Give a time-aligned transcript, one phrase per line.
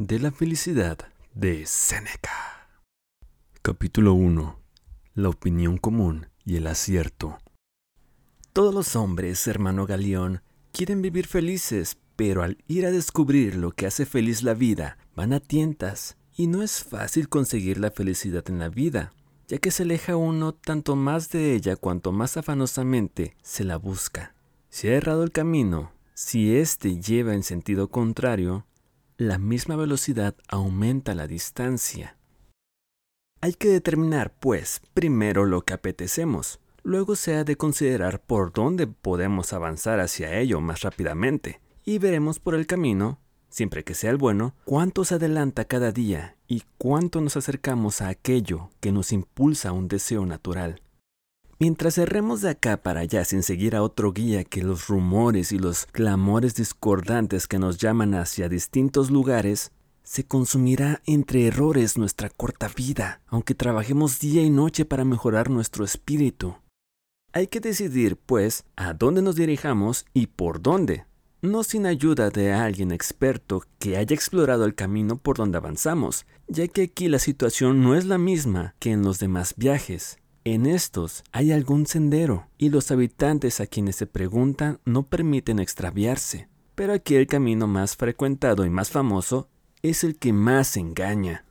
[0.00, 0.96] de la felicidad
[1.34, 2.70] de Séneca.
[3.60, 4.58] Capítulo 1.
[5.14, 7.36] La opinión común y el acierto.
[8.54, 10.40] Todos los hombres, hermano Galeón,
[10.72, 15.34] quieren vivir felices, pero al ir a descubrir lo que hace feliz la vida, van
[15.34, 19.12] a tientas, y no es fácil conseguir la felicidad en la vida,
[19.48, 24.34] ya que se aleja uno tanto más de ella cuanto más afanosamente se la busca.
[24.70, 28.64] Si ha errado el camino, si éste lleva en sentido contrario,
[29.20, 32.16] la misma velocidad aumenta la distancia.
[33.42, 38.86] Hay que determinar, pues, primero lo que apetecemos, luego se ha de considerar por dónde
[38.86, 43.18] podemos avanzar hacia ello más rápidamente, y veremos por el camino,
[43.50, 48.08] siempre que sea el bueno, cuánto se adelanta cada día y cuánto nos acercamos a
[48.08, 50.80] aquello que nos impulsa un deseo natural.
[51.62, 55.58] Mientras erremos de acá para allá sin seguir a otro guía que los rumores y
[55.58, 59.70] los clamores discordantes que nos llaman hacia distintos lugares,
[60.02, 65.84] se consumirá entre errores nuestra corta vida, aunque trabajemos día y noche para mejorar nuestro
[65.84, 66.56] espíritu.
[67.34, 71.04] Hay que decidir, pues, a dónde nos dirijamos y por dónde,
[71.42, 76.66] no sin ayuda de alguien experto que haya explorado el camino por donde avanzamos, ya
[76.68, 80.19] que aquí la situación no es la misma que en los demás viajes.
[80.44, 86.48] En estos hay algún sendero y los habitantes a quienes se preguntan no permiten extraviarse.
[86.74, 89.48] Pero aquí el camino más frecuentado y más famoso
[89.82, 91.44] es el que más engaña.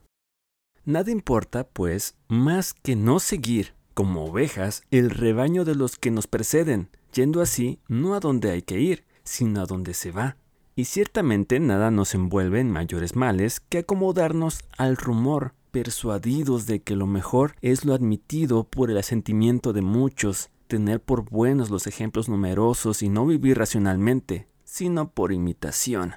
[0.84, 6.26] Nada importa, pues, más que no seguir, como ovejas, el rebaño de los que nos
[6.26, 10.36] preceden, yendo así no a donde hay que ir, sino a donde se va.
[10.74, 16.96] Y ciertamente nada nos envuelve en mayores males que acomodarnos al rumor persuadidos de que
[16.96, 22.28] lo mejor es lo admitido por el asentimiento de muchos, tener por buenos los ejemplos
[22.28, 26.14] numerosos y no vivir racionalmente, sino por imitación.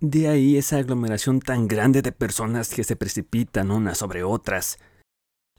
[0.00, 4.78] De ahí esa aglomeración tan grande de personas que se precipitan unas sobre otras.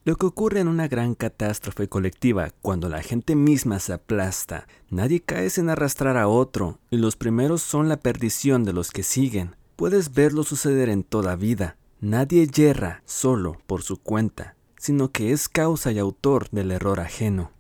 [0.06, 5.22] Lo que ocurre en una gran catástrofe colectiva, cuando la gente misma se aplasta, nadie
[5.22, 9.56] cae sin arrastrar a otro, y los primeros son la perdición de los que siguen.
[9.76, 11.76] Puedes verlo suceder en toda vida.
[12.00, 17.52] Nadie yerra solo por su cuenta, sino que es causa y autor del error ajeno.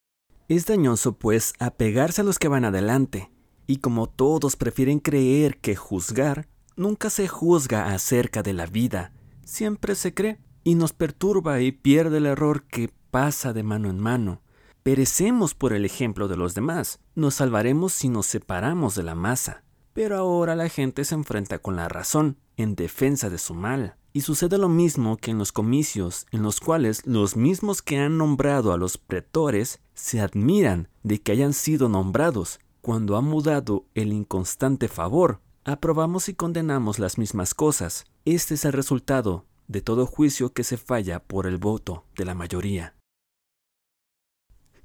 [0.47, 3.31] Es dañoso, pues, apegarse a los que van adelante,
[3.65, 9.11] y como todos prefieren creer que juzgar, nunca se juzga acerca de la vida,
[9.43, 13.99] siempre se cree, y nos perturba y pierde el error que pasa de mano en
[13.99, 14.41] mano.
[14.83, 19.63] Perecemos por el ejemplo de los demás, nos salvaremos si nos separamos de la masa.
[19.93, 23.95] Pero ahora la gente se enfrenta con la razón, en defensa de su mal.
[24.17, 28.17] Y sucede lo mismo que en los comicios, en los cuales los mismos que han
[28.17, 34.11] nombrado a los pretores se admiran de que hayan sido nombrados, cuando ha mudado el
[34.11, 35.39] inconstante favor.
[35.65, 38.05] Aprobamos y condenamos las mismas cosas.
[38.25, 42.33] Este es el resultado de todo juicio que se falla por el voto de la
[42.33, 42.95] mayoría.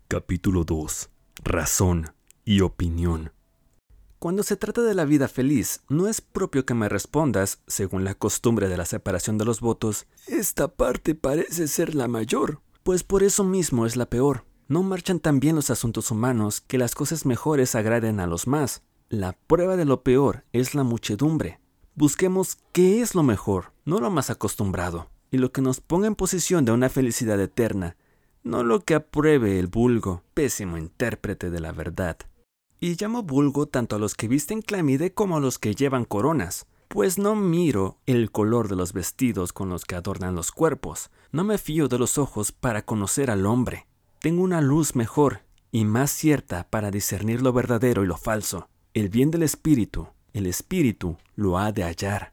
[0.09, 1.09] Capítulo 2.
[1.43, 2.13] Razón
[2.45, 3.33] y opinión.
[4.23, 8.15] Cuando se trata de la vida feliz, no es propio que me respondas, según la
[8.15, 13.25] costumbre de la separación de los votos, esta parte parece ser la mayor, pues por
[13.25, 14.45] eso mismo es la peor.
[14.69, 18.85] No marchan tan bien los asuntos humanos que las cosas mejores agraden a los más.
[19.09, 21.59] La prueba de lo peor es la muchedumbre.
[21.97, 26.15] Busquemos qué es lo mejor, no lo más acostumbrado, y lo que nos ponga en
[26.15, 27.97] posición de una felicidad eterna,
[28.45, 32.19] no lo que apruebe el vulgo, pésimo intérprete de la verdad.
[32.83, 36.67] Y llamo vulgo tanto a los que visten clamide como a los que llevan coronas,
[36.89, 41.45] pues no miro el color de los vestidos con los que adornan los cuerpos, no
[41.45, 43.87] me fío de los ojos para conocer al hombre.
[44.19, 48.69] Tengo una luz mejor y más cierta para discernir lo verdadero y lo falso.
[48.95, 52.33] El bien del espíritu, el espíritu lo ha de hallar.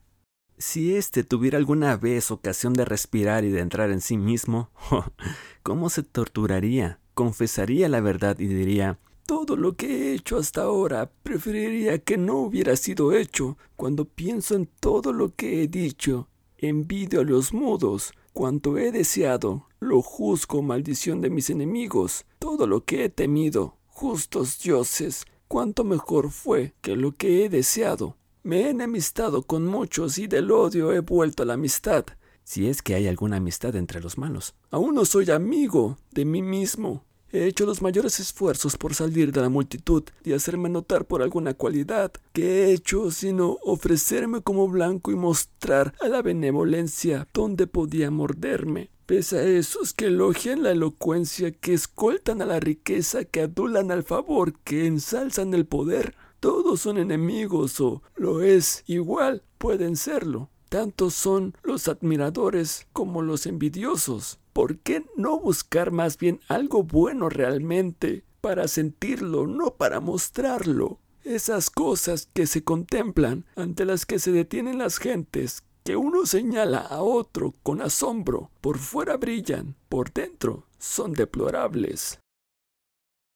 [0.57, 4.71] Si éste tuviera alguna vez ocasión de respirar y de entrar en sí mismo,
[5.61, 6.99] ¿cómo se torturaría?
[7.13, 8.97] Confesaría la verdad y diría,
[9.29, 13.59] todo lo que he hecho hasta ahora preferiría que no hubiera sido hecho.
[13.75, 18.11] Cuando pienso en todo lo que he dicho, envidio a los mudos.
[18.33, 22.25] Cuanto he deseado, lo juzgo maldición de mis enemigos.
[22.39, 28.17] Todo lo que he temido, justos dioses, cuánto mejor fue que lo que he deseado.
[28.41, 32.03] Me he enemistado con muchos y del odio he vuelto a la amistad.
[32.43, 34.55] Si es que hay alguna amistad entre los malos.
[34.71, 37.05] Aún no soy amigo de mí mismo.
[37.31, 41.53] He hecho los mayores esfuerzos por salir de la multitud y hacerme notar por alguna
[41.53, 48.09] cualidad que he hecho sino ofrecerme como blanco y mostrar a la benevolencia donde podía
[48.09, 48.89] morderme.
[49.05, 54.03] Pese a esos que elogian la elocuencia, que escoltan a la riqueza, que adulan al
[54.03, 60.49] favor, que ensalzan el poder, todos son enemigos o lo es igual, pueden serlo.
[60.69, 64.39] Tantos son los admiradores como los envidiosos.
[64.59, 70.99] ¿Por qué no buscar más bien algo bueno realmente, para sentirlo, no para mostrarlo?
[71.23, 76.79] Esas cosas que se contemplan, ante las que se detienen las gentes, que uno señala
[76.79, 82.19] a otro con asombro, por fuera brillan, por dentro son deplorables.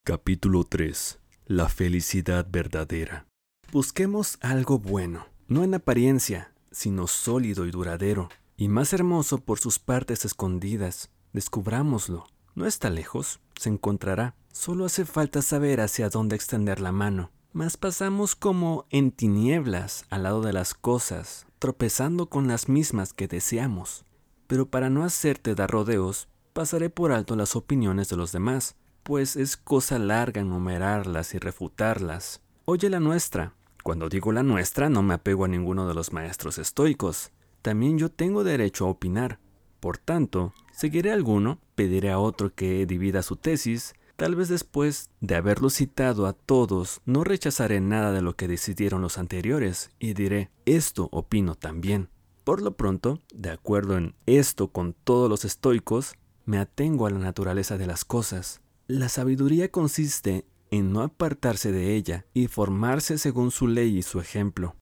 [0.04, 1.20] Capítulo 3.
[1.46, 3.26] La felicidad verdadera.
[3.72, 8.28] Busquemos algo bueno, no en apariencia, sino sólido y duradero,
[8.58, 11.10] y más hermoso por sus partes escondidas.
[11.34, 12.24] Descubrámoslo.
[12.54, 14.36] No está lejos, se encontrará.
[14.52, 17.32] Solo hace falta saber hacia dónde extender la mano.
[17.52, 23.26] Mas pasamos como en tinieblas al lado de las cosas, tropezando con las mismas que
[23.26, 24.04] deseamos.
[24.46, 29.34] Pero para no hacerte dar rodeos, pasaré por alto las opiniones de los demás, pues
[29.34, 32.42] es cosa larga enumerarlas y refutarlas.
[32.64, 36.58] Oye la nuestra, cuando digo la nuestra, no me apego a ninguno de los maestros
[36.58, 37.32] estoicos.
[37.60, 39.40] También yo tengo derecho a opinar.
[39.80, 45.36] Por tanto, seguiré alguno, pediré a otro que divida su tesis, tal vez después de
[45.36, 50.50] haberlo citado a todos, no rechazaré nada de lo que decidieron los anteriores y diré,
[50.66, 52.08] esto opino también.
[52.42, 57.18] Por lo pronto, de acuerdo en esto con todos los estoicos, me atengo a la
[57.18, 58.60] naturaleza de las cosas.
[58.86, 64.20] La sabiduría consiste en no apartarse de ella y formarse según su ley y su
[64.20, 64.76] ejemplo.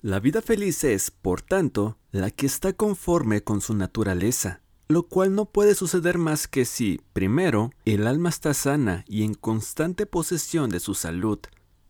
[0.00, 5.34] La vida feliz es, por tanto, la que está conforme con su naturaleza, lo cual
[5.34, 10.70] no puede suceder más que si, primero, el alma está sana y en constante posesión
[10.70, 11.38] de su salud.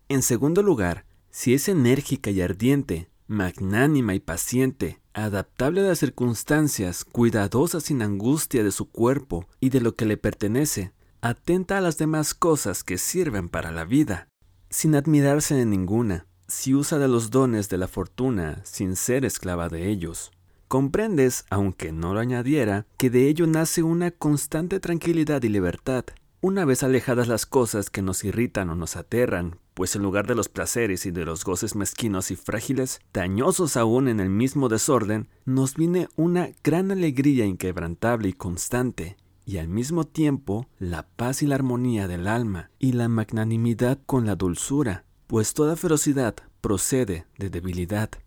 [0.09, 7.05] En segundo lugar, si es enérgica y ardiente, magnánima y paciente, adaptable a las circunstancias,
[7.05, 11.99] cuidadosa sin angustia de su cuerpo y de lo que le pertenece, atenta a las
[11.99, 14.29] demás cosas que sirven para la vida,
[14.71, 19.69] sin admirarse de ninguna, si usa de los dones de la fortuna sin ser esclava
[19.69, 20.31] de ellos.
[20.73, 26.07] Comprendes, aunque no lo añadiera, que de ello nace una constante tranquilidad y libertad,
[26.41, 30.35] una vez alejadas las cosas que nos irritan o nos aterran, pues en lugar de
[30.35, 35.29] los placeres y de los goces mezquinos y frágiles, dañosos aún en el mismo desorden,
[35.45, 41.49] nos viene una gran alegría inquebrantable y constante, y al mismo tiempo la paz y
[41.49, 47.51] la armonía del alma y la magnanimidad con la dulzura, pues toda ferocidad procede de
[47.51, 48.22] debilidad.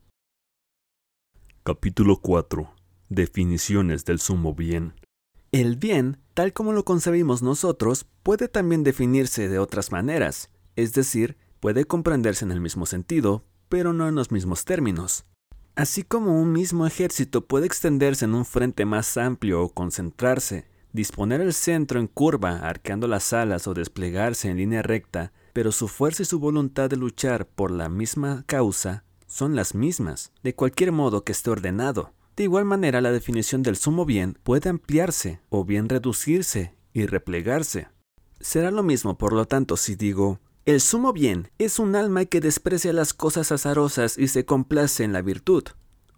[1.67, 2.71] Capítulo 4.
[3.09, 4.93] Definiciones del sumo bien.
[5.51, 11.37] El bien, tal como lo concebimos nosotros, puede también definirse de otras maneras, es decir,
[11.59, 15.25] puede comprenderse en el mismo sentido, pero no en los mismos términos.
[15.75, 21.41] Así como un mismo ejército puede extenderse en un frente más amplio o concentrarse, Disponer
[21.41, 26.21] el centro en curva, arqueando las alas o desplegarse en línea recta, pero su fuerza
[26.21, 29.03] y su voluntad de luchar por la misma causa
[29.35, 32.13] son las mismas, de cualquier modo que esté ordenado.
[32.37, 37.89] De igual manera, la definición del sumo bien puede ampliarse o bien reducirse y replegarse.
[38.39, 42.39] Será lo mismo, por lo tanto, si digo, el sumo bien es un alma que
[42.39, 45.65] desprecia las cosas azarosas y se complace en la virtud,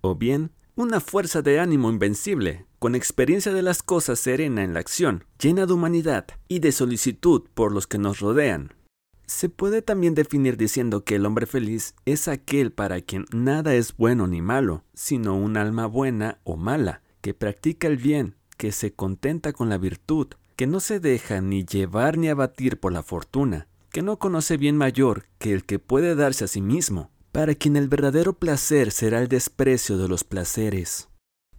[0.01, 4.79] o bien una fuerza de ánimo invencible, con experiencia de las cosas serena en la
[4.79, 8.76] acción, llena de humanidad y de solicitud por los que nos rodean.
[9.27, 13.95] Se puede también definir diciendo que el hombre feliz es aquel para quien nada es
[13.97, 18.93] bueno ni malo, sino un alma buena o mala, que practica el bien, que se
[18.93, 23.67] contenta con la virtud, que no se deja ni llevar ni abatir por la fortuna,
[23.91, 27.75] que no conoce bien mayor que el que puede darse a sí mismo, para quien
[27.75, 31.09] el verdadero placer será el desprecio de los placeres.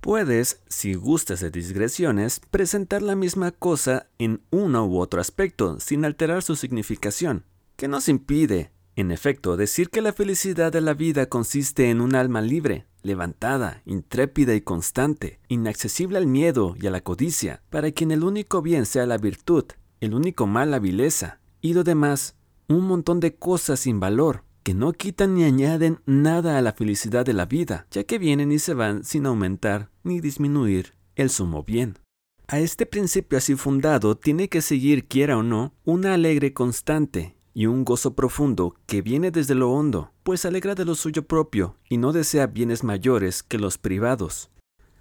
[0.01, 6.07] Puedes, si gustas de digresiones, presentar la misma cosa en uno u otro aspecto, sin
[6.07, 7.45] alterar su significación,
[7.79, 12.17] que nos impide, en efecto, decir que la felicidad de la vida consiste en un
[12.17, 18.11] alma libre, levantada, intrépida y constante, inaccesible al miedo y a la codicia, para quien
[18.11, 19.65] el único bien sea la virtud,
[20.01, 22.35] el único mal la vileza, y lo demás,
[22.67, 27.25] un montón de cosas sin valor, que no quitan ni añaden nada a la felicidad
[27.25, 31.63] de la vida, ya que vienen y se van sin aumentar ni disminuir el sumo
[31.63, 32.01] bien.
[32.49, 37.67] A este principio así fundado tiene que seguir, quiera o no, una alegre constante y
[37.67, 41.97] un gozo profundo que viene desde lo hondo, pues alegra de lo suyo propio y
[41.97, 44.53] no desea bienes mayores que los privados.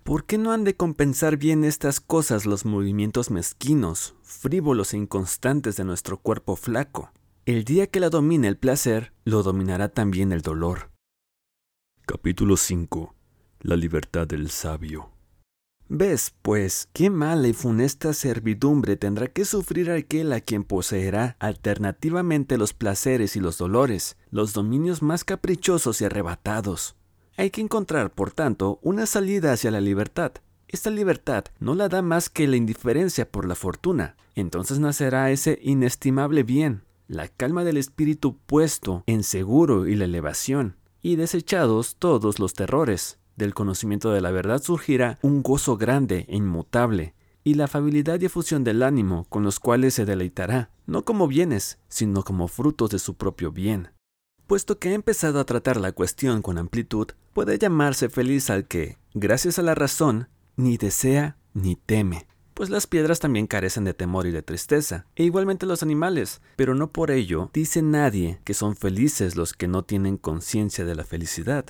[0.03, 5.77] ¿Por qué no han de compensar bien estas cosas los movimientos mezquinos, frívolos e inconstantes
[5.77, 7.11] de nuestro cuerpo flaco?
[7.45, 10.89] El día que la domine el placer, lo dominará también el dolor.
[12.07, 13.13] Capítulo 5.
[13.59, 15.11] La libertad del sabio.
[15.89, 22.57] Ves, pues, qué mala y funesta servidumbre tendrá que sufrir aquel a quien poseerá alternativamente
[22.57, 26.97] los placeres y los dolores, los dominios más caprichosos y arrebatados.
[27.37, 30.33] Hay que encontrar, por tanto, una salida hacia la libertad.
[30.67, 34.17] Esta libertad no la da más que la indiferencia por la fortuna.
[34.35, 40.75] Entonces nacerá ese inestimable bien, la calma del espíritu puesto en seguro y la elevación,
[41.01, 43.19] y desechados todos los terrores.
[43.37, 47.13] Del conocimiento de la verdad surgirá un gozo grande e inmutable,
[47.43, 51.77] y la afabilidad y efusión del ánimo con los cuales se deleitará, no como bienes,
[51.87, 53.91] sino como frutos de su propio bien.
[54.47, 58.97] Puesto que ha empezado a tratar la cuestión con amplitud, puede llamarse feliz al que,
[59.13, 64.25] gracias a la razón, ni desea ni teme, pues las piedras también carecen de temor
[64.25, 68.75] y de tristeza, e igualmente los animales, pero no por ello dice nadie que son
[68.75, 71.65] felices los que no tienen conciencia de la felicidad.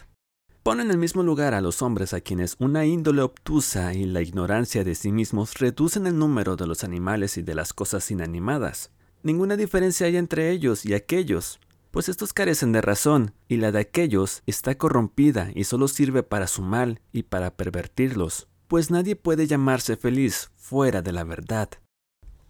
[0.68, 4.22] Pone en el mismo lugar a los hombres a quienes una índole obtusa y la
[4.22, 8.92] ignorancia de sí mismos reducen el número de los animales y de las cosas inanimadas.
[9.24, 13.80] Ninguna diferencia hay entre ellos y aquellos, pues estos carecen de razón, y la de
[13.80, 19.48] aquellos está corrompida y solo sirve para su mal y para pervertirlos, pues nadie puede
[19.48, 21.70] llamarse feliz fuera de la verdad.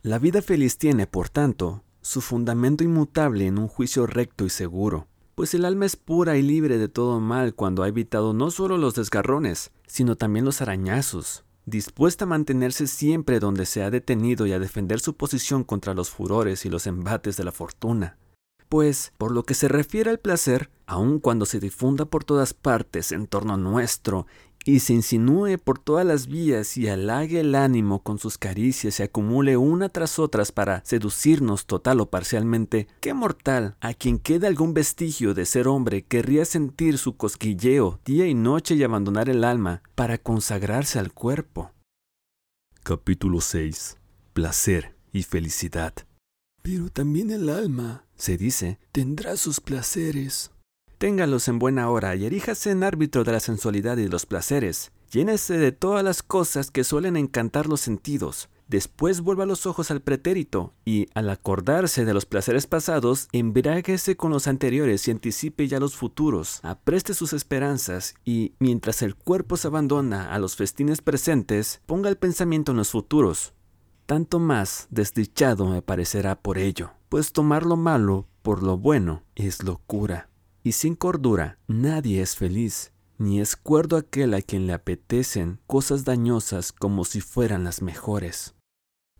[0.01, 5.07] La vida feliz tiene, por tanto, su fundamento inmutable en un juicio recto y seguro,
[5.37, 8.79] pues el alma es pura y libre de todo mal cuando ha evitado no solo
[8.79, 14.53] los desgarrones, sino también los arañazos, dispuesta a mantenerse siempre donde se ha detenido y
[14.53, 18.17] a defender su posición contra los furores y los embates de la fortuna.
[18.67, 23.11] Pues, por lo que se refiere al placer, aun cuando se difunda por todas partes
[23.11, 24.25] en torno nuestro
[24.67, 29.03] y se insinúe por todas las vías y halague el ánimo con sus caricias y
[29.03, 34.73] acumule una tras otras para seducirnos total o parcialmente, ¿qué mortal, a quien quede algún
[34.73, 39.83] vestigio de ser hombre, querría sentir su cosquilleo día y noche y abandonar el alma
[39.95, 41.71] para consagrarse al cuerpo?
[42.83, 43.95] Capítulo 6.
[44.33, 45.93] Placer y felicidad.
[46.61, 50.51] Pero también el alma, se dice, tendrá sus placeres.
[50.97, 54.91] Téngalos en buena hora y eríjase en árbitro de la sensualidad y de los placeres.
[55.11, 58.49] Llénese de todas las cosas que suelen encantar los sentidos.
[58.67, 64.31] Después vuelva los ojos al pretérito y, al acordarse de los placeres pasados, embriáguese con
[64.31, 66.61] los anteriores y anticipe ya los futuros.
[66.63, 72.17] Apreste sus esperanzas y, mientras el cuerpo se abandona a los festines presentes, ponga el
[72.17, 73.53] pensamiento en los futuros.
[74.07, 79.63] Tanto más desdichado me parecerá por ello, pues tomar lo malo por lo bueno es
[79.63, 80.26] locura
[80.67, 86.03] y sin cordura nadie es feliz, ni es cuerdo aquel a quien le apetecen cosas
[86.03, 88.53] dañosas como si fueran las mejores.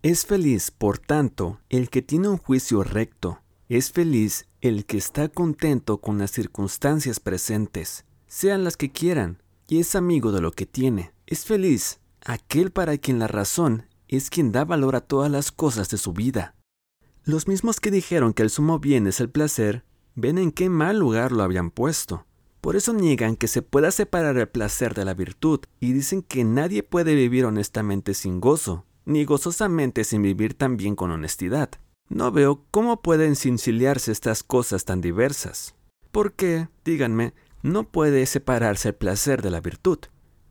[0.02, 3.40] Es feliz, por tanto, el que tiene un juicio recto,
[3.70, 9.80] es feliz el que está contento con las circunstancias presentes, sean las que quieran, y
[9.80, 11.14] es amigo de lo que tiene.
[11.28, 15.90] Es feliz aquel para quien la razón es quien da valor a todas las cosas
[15.90, 16.56] de su vida.
[17.24, 19.86] Los mismos que dijeron que el sumo bien es el placer,
[20.18, 22.26] ven en qué mal lugar lo habían puesto.
[22.60, 26.44] Por eso niegan que se pueda separar el placer de la virtud y dicen que
[26.44, 31.70] nadie puede vivir honestamente sin gozo, ni gozosamente sin vivir también con honestidad.
[32.10, 35.76] No veo cómo pueden sinciliarse estas cosas tan diversas.
[36.12, 40.00] ¿Por qué, díganme, no puede separarse el placer de la virtud?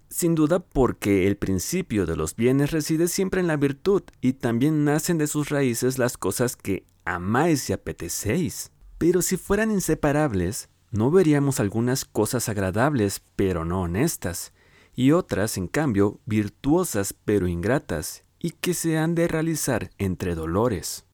[0.09, 4.85] Sin duda porque el principio de los bienes reside siempre en la virtud y también
[4.85, 8.71] nacen de sus raíces las cosas que amáis y apetecéis.
[8.99, 14.53] Pero si fueran inseparables, no veríamos algunas cosas agradables pero no honestas,
[14.95, 21.07] y otras, en cambio, virtuosas pero ingratas, y que se han de realizar entre dolores.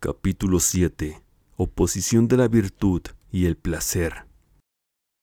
[0.00, 1.22] Capítulo 7.
[1.56, 4.26] Oposición de la virtud y el placer.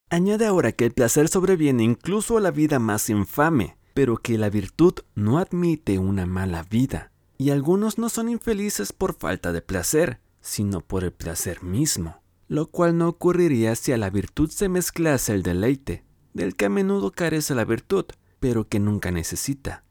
[0.10, 4.50] Añade ahora que el placer sobreviene incluso a la vida más infame, pero que la
[4.50, 10.20] virtud no admite una mala vida, y algunos no son infelices por falta de placer,
[10.44, 15.34] sino por el placer mismo, lo cual no ocurriría si a la virtud se mezclase
[15.34, 18.06] el deleite, del que a menudo carece la virtud,
[18.40, 19.86] pero que nunca necesita.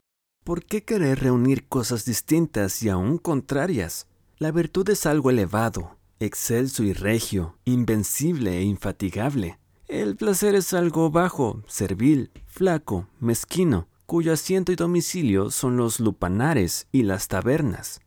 [0.44, 4.06] ¿Por qué querer reunir cosas distintas y aún contrarias?
[4.38, 9.58] La virtud es algo elevado, excelso y regio, invencible e infatigable.
[9.88, 16.88] El placer es algo bajo, servil, flaco, mezquino, cuyo asiento y domicilio son los lupanares
[16.92, 18.01] y las tabernas.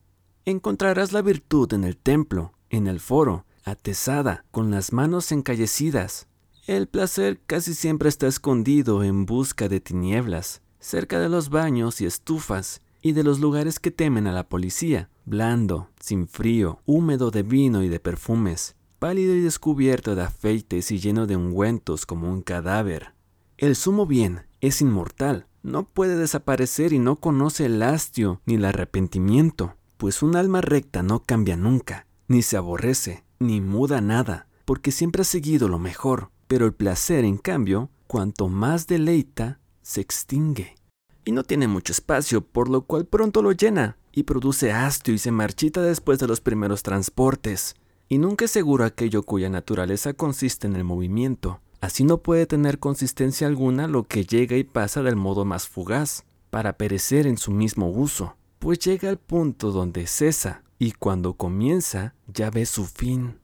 [0.47, 6.27] Encontrarás la virtud en el templo, en el foro, atesada, con las manos encallecidas.
[6.67, 12.05] El placer casi siempre está escondido en busca de tinieblas, cerca de los baños y
[12.05, 17.41] estufas, y de los lugares que temen a la policía, blando, sin frío, húmedo de
[17.41, 22.43] vino y de perfumes, pálido y descubierto de afeites y lleno de ungüentos como un
[22.43, 23.15] cadáver.
[23.57, 28.65] El sumo bien es inmortal, no puede desaparecer y no conoce el hastio ni el
[28.65, 34.91] arrepentimiento pues un alma recta no cambia nunca, ni se aborrece, ni muda nada, porque
[34.91, 40.75] siempre ha seguido lo mejor, pero el placer, en cambio, cuanto más deleita, se extingue.
[41.23, 45.17] Y no tiene mucho espacio, por lo cual pronto lo llena, y produce hastio y
[45.17, 47.75] se marchita después de los primeros transportes.
[48.07, 51.59] Y nunca es seguro aquello cuya naturaleza consiste en el movimiento.
[51.81, 56.23] Así no puede tener consistencia alguna lo que llega y pasa del modo más fugaz,
[56.49, 62.15] para perecer en su mismo uso, pues llega al punto donde cesa, y cuando comienza
[62.27, 63.39] ya ve su fin.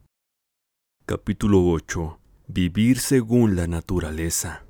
[1.06, 2.20] Capítulo 8.
[2.48, 4.66] Vivir según la naturaleza.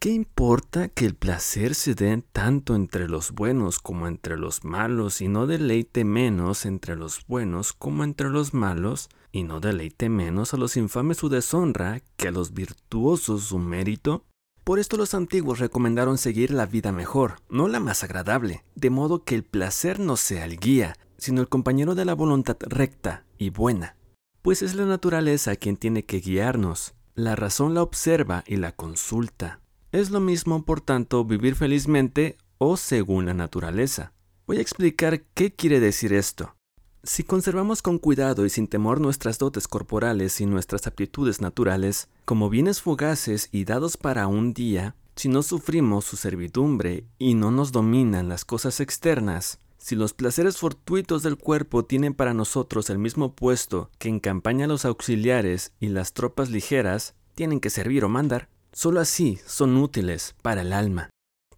[0.00, 5.20] ¿Qué importa que el placer se dé tanto entre los buenos como entre los malos
[5.20, 10.54] y no deleite menos entre los buenos como entre los malos y no deleite menos
[10.54, 14.24] a los infames su deshonra que a los virtuosos su mérito?
[14.70, 19.24] Por esto los antiguos recomendaron seguir la vida mejor, no la más agradable, de modo
[19.24, 23.50] que el placer no sea el guía, sino el compañero de la voluntad recta y
[23.50, 23.96] buena.
[24.42, 29.58] Pues es la naturaleza quien tiene que guiarnos, la razón la observa y la consulta.
[29.90, 34.12] Es lo mismo, por tanto, vivir felizmente o según la naturaleza.
[34.46, 36.54] Voy a explicar qué quiere decir esto.
[37.02, 42.50] Si conservamos con cuidado y sin temor nuestras dotes corporales y nuestras aptitudes naturales, como
[42.50, 47.72] bienes fugaces y dados para un día, si no sufrimos su servidumbre y no nos
[47.72, 53.34] dominan las cosas externas, si los placeres fortuitos del cuerpo tienen para nosotros el mismo
[53.34, 58.48] puesto que en campaña los auxiliares y las tropas ligeras, tienen que servir o mandar,
[58.72, 61.09] Solo así son útiles para el alma.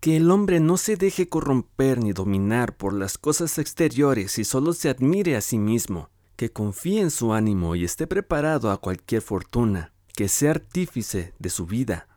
[0.03, 4.73] Que el hombre no se deje corromper ni dominar por las cosas exteriores y solo
[4.73, 9.23] se admire a sí mismo, que confíe en su ánimo y esté preparado a cualquier
[9.23, 12.09] fortuna, que sea artífice de su vida,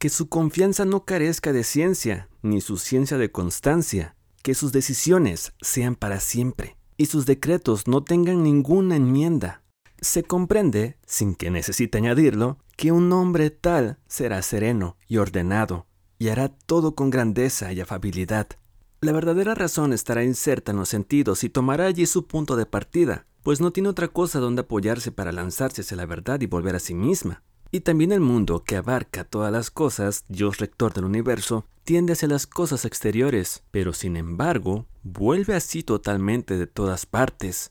[0.00, 5.52] que su confianza no carezca de ciencia, ni su ciencia de constancia, que sus decisiones
[5.60, 9.62] sean para siempre, y sus decretos no tengan ninguna enmienda,
[10.00, 15.87] se comprende, sin que necesite añadirlo, que un hombre tal será sereno y ordenado,
[16.18, 18.48] y hará todo con grandeza y afabilidad.
[19.00, 23.26] La verdadera razón estará inserta en los sentidos y tomará allí su punto de partida,
[23.42, 26.80] pues no tiene otra cosa donde apoyarse para lanzarse hacia la verdad y volver a
[26.80, 27.42] sí misma.
[27.70, 32.28] Y también el mundo, que abarca todas las cosas, Dios rector del universo, tiende hacia
[32.28, 37.70] las cosas exteriores, pero sin embargo, vuelve así totalmente de todas partes.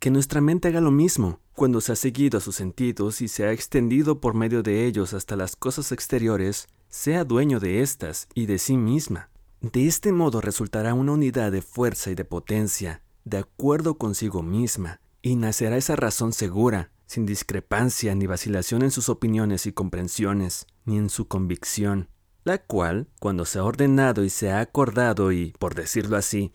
[0.00, 3.44] Que nuestra mente haga lo mismo, cuando se ha seguido a sus sentidos y se
[3.44, 8.46] ha extendido por medio de ellos hasta las cosas exteriores, sea dueño de éstas y
[8.46, 9.30] de sí misma.
[9.60, 15.00] De este modo resultará una unidad de fuerza y de potencia, de acuerdo consigo misma,
[15.20, 20.96] y nacerá esa razón segura, sin discrepancia ni vacilación en sus opiniones y comprensiones, ni
[20.96, 22.08] en su convicción,
[22.44, 26.52] la cual, cuando se ha ordenado y se ha acordado y, por decirlo así,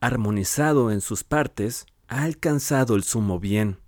[0.00, 3.78] armonizado en sus partes, ha alcanzado el sumo bien,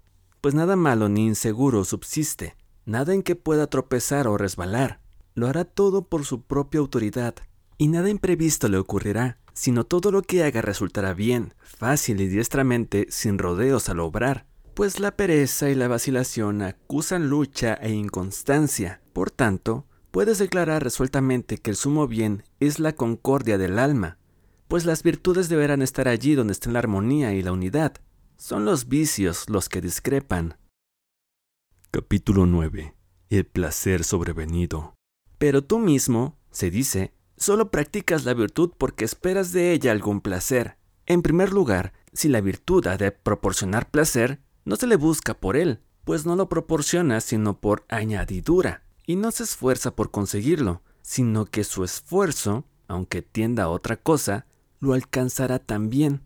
[0.41, 5.00] pues nada malo ni inseguro subsiste, nada en que pueda tropezar o resbalar.
[5.41, 7.35] Lo hará todo por su propia autoridad,
[7.79, 13.07] y nada imprevisto le ocurrirá, sino todo lo que haga resultará bien, fácil y diestramente,
[13.09, 19.01] sin rodeos al obrar, pues la pereza y la vacilación acusan lucha e inconstancia.
[19.15, 24.19] Por tanto, puedes declarar resueltamente que el sumo bien es la concordia del alma,
[24.69, 27.95] pues las virtudes deberán estar allí donde estén la armonía y la unidad,
[28.37, 30.59] son los vicios los que discrepan.
[31.91, 32.95] Capítulo 9.
[33.31, 35.00] El placer sobrevenido.
[35.41, 40.77] Pero tú mismo, se dice, solo practicas la virtud porque esperas de ella algún placer.
[41.07, 45.57] En primer lugar, si la virtud ha de proporcionar placer, no se le busca por
[45.57, 51.47] él, pues no lo proporciona sino por añadidura, y no se esfuerza por conseguirlo, sino
[51.47, 54.45] que su esfuerzo, aunque tienda a otra cosa,
[54.79, 56.21] lo alcanzará también.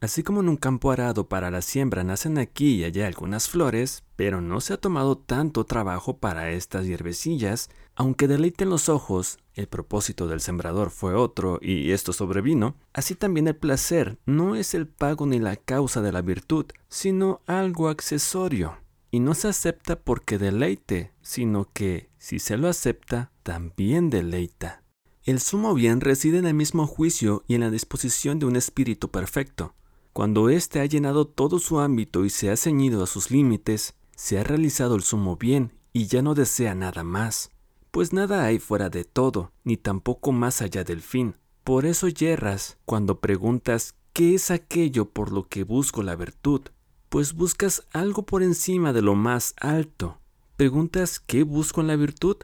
[0.00, 4.04] Así como en un campo arado para la siembra nacen aquí y allá algunas flores,
[4.16, 9.68] pero no se ha tomado tanto trabajo para estas hierbecillas, aunque deleiten los ojos, el
[9.68, 14.88] propósito del sembrador fue otro y esto sobrevino, así también el placer no es el
[14.88, 18.78] pago ni la causa de la virtud, sino algo accesorio.
[19.12, 24.82] Y no se acepta porque deleite, sino que, si se lo acepta, también deleita.
[25.22, 29.10] El sumo bien reside en el mismo juicio y en la disposición de un espíritu
[29.10, 29.74] perfecto.
[30.12, 34.38] Cuando éste ha llenado todo su ámbito y se ha ceñido a sus límites, se
[34.38, 37.50] ha realizado el sumo bien y ya no desea nada más,
[37.94, 41.36] pues nada hay fuera de todo, ni tampoco más allá del fin.
[41.62, 46.62] Por eso yerras cuando preguntas ¿qué es aquello por lo que busco la virtud?
[47.08, 50.18] Pues buscas algo por encima de lo más alto.
[50.56, 52.38] Preguntas ¿qué busco en la virtud?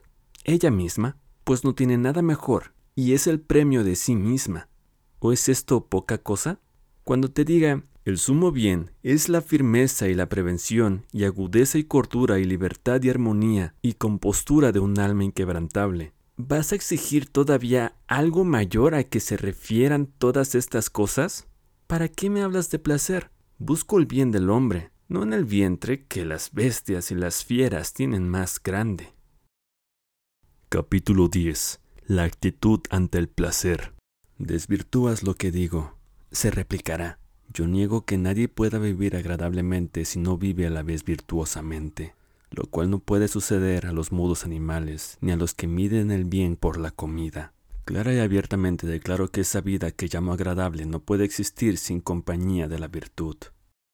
[0.44, 4.68] Ella misma, pues no tiene nada mejor, y es el premio de sí misma.
[5.18, 6.60] ¿O es esto poca cosa?
[7.02, 11.84] Cuando te diga, el sumo bien es la firmeza y la prevención, y agudeza y
[11.84, 16.12] cordura y libertad y armonía, y compostura de un alma inquebrantable.
[16.36, 21.46] ¿Vas a exigir todavía algo mayor a que se refieran todas estas cosas?
[21.86, 23.30] ¿Para qué me hablas de placer?
[23.58, 27.92] Busco el bien del hombre, no en el vientre que las bestias y las fieras
[27.92, 29.14] tienen más grande.
[30.68, 31.80] Capítulo 10.
[32.06, 33.94] La actitud ante el placer.
[34.38, 35.96] Desvirtúas lo que digo.
[36.32, 37.19] Se replicará.
[37.52, 42.14] Yo niego que nadie pueda vivir agradablemente si no vive a la vez virtuosamente,
[42.50, 46.24] lo cual no puede suceder a los mudos animales, ni a los que miden el
[46.24, 47.52] bien por la comida.
[47.84, 52.68] Clara y abiertamente declaro que esa vida que llamo agradable no puede existir sin compañía
[52.68, 53.36] de la virtud.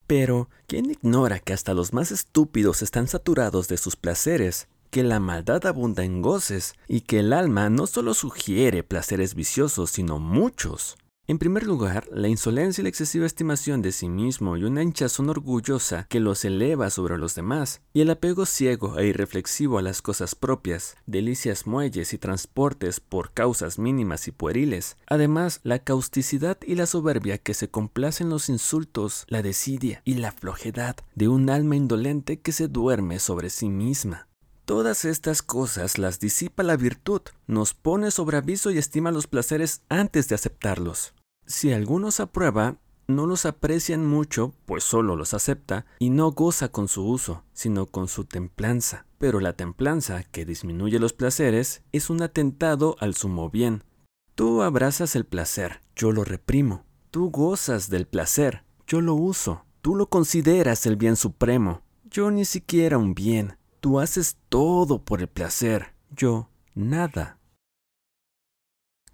[0.07, 5.19] Pero, ¿quién ignora que hasta los más estúpidos están saturados de sus placeres, que la
[5.19, 10.99] maldad abunda en goces, y que el alma no solo sugiere placeres viciosos, sino muchos?
[11.29, 15.29] En primer lugar, la insolencia y la excesiva estimación de sí mismo y una hinchazón
[15.29, 20.03] orgullosa que los eleva sobre los demás, y el apego ciego e irreflexivo a las
[20.03, 24.99] cosas propias, delicias muelles y transportes por causas mínimas y pueriles.
[25.09, 30.31] Además, la causticidad y la soberbia que se complacen los insultos, la desidia y la
[30.31, 34.29] flojedad de un alma indolente que se duerme sobre sí misma.
[34.65, 39.83] Todas estas cosas las disipa la virtud, nos pone sobre aviso y estima los placeres
[39.89, 41.15] antes de aceptarlos.
[41.47, 46.89] Si algunos aprueba, no los aprecian mucho, pues solo los acepta, y no goza con
[46.89, 49.07] su uso, sino con su templanza.
[49.19, 53.85] Pero la templanza, que disminuye los placeres, es un atentado al sumo bien.
[54.35, 56.85] Tú abrazas el placer, yo lo reprimo.
[57.13, 59.65] Tú gozas del placer, yo lo uso.
[59.83, 63.57] Tú lo consideras el bien supremo, yo ni siquiera un bien.
[63.79, 67.39] Tú haces todo por el placer, yo nada.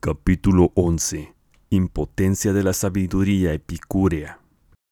[0.00, 1.34] Capítulo 11
[1.74, 4.40] Impotencia de la sabiduría epicúrea.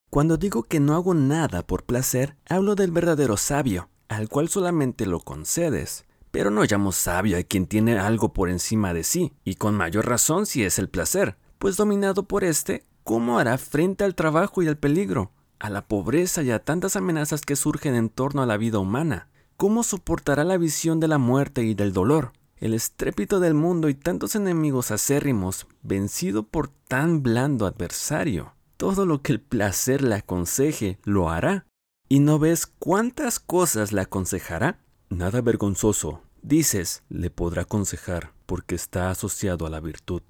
[0.09, 5.05] Cuando digo que no hago nada por placer, hablo del verdadero sabio, al cual solamente
[5.05, 6.07] lo concedes.
[6.31, 10.09] Pero no llamo sabio a quien tiene algo por encima de sí, y con mayor
[10.09, 14.69] razón si es el placer, pues dominado por éste, ¿cómo hará frente al trabajo y
[14.69, 18.57] al peligro, a la pobreza y a tantas amenazas que surgen en torno a la
[18.57, 19.29] vida humana?
[19.59, 22.33] ¿Cómo soportará la visión de la muerte y del dolor?
[22.61, 28.55] El estrépito del mundo y tantos enemigos acérrimos, vencido por tan blando adversario.
[28.77, 31.67] Todo lo que el placer le aconseje, lo hará.
[32.09, 34.79] ¿Y no ves cuántas cosas le aconsejará?
[35.09, 40.23] Nada vergonzoso, dices, le podrá aconsejar, porque está asociado a la virtud.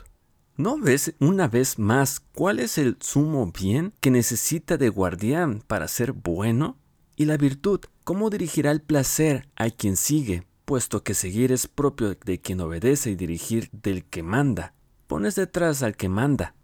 [0.57, 5.89] ¿No ves una vez más cuál es el sumo bien que necesita de guardián para
[5.89, 6.79] ser bueno?
[7.17, 12.15] Y la virtud, ¿cómo dirigirá el placer a quien sigue puesto que seguir es propio
[12.15, 14.73] de quien obedece y dirigir del que manda.
[15.09, 16.55] Pones detrás al que manda.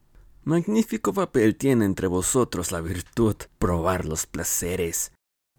[0.45, 5.11] Magnífico papel tiene entre vosotros la virtud, probar los placeres.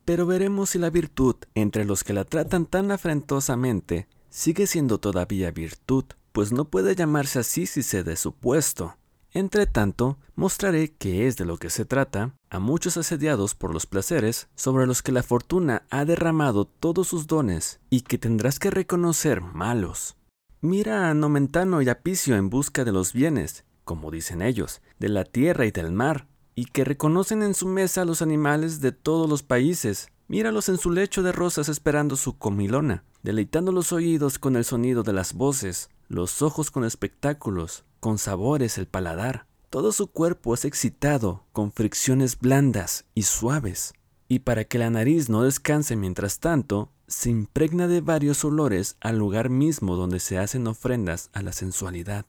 [0.05, 5.51] Pero veremos si la virtud, entre los que la tratan tan afrentosamente, sigue siendo todavía
[5.51, 8.95] virtud, pues no puede llamarse así si se dé su puesto.
[9.37, 13.85] Entre tanto, mostraré que es de lo que se trata a muchos asediados por los
[13.85, 18.71] placeres sobre los que la fortuna ha derramado todos sus dones y que tendrás que
[18.71, 20.15] reconocer malos.
[20.59, 25.23] Mira a Nomentano y Apicio en busca de los bienes, como dicen ellos, de la
[25.23, 29.29] tierra y del mar, y que reconocen en su mesa a los animales de todos
[29.29, 30.09] los países.
[30.27, 35.03] Míralos en su lecho de rosas esperando su comilona, deleitando los oídos con el sonido
[35.03, 39.47] de las voces, los ojos con espectáculos, con sabores el paladar.
[39.69, 43.93] Todo su cuerpo es excitado con fricciones blandas y suaves.
[44.27, 49.17] Y para que la nariz no descanse mientras tanto, se impregna de varios olores al
[49.17, 52.25] lugar mismo donde se hacen ofrendas a la sensualidad.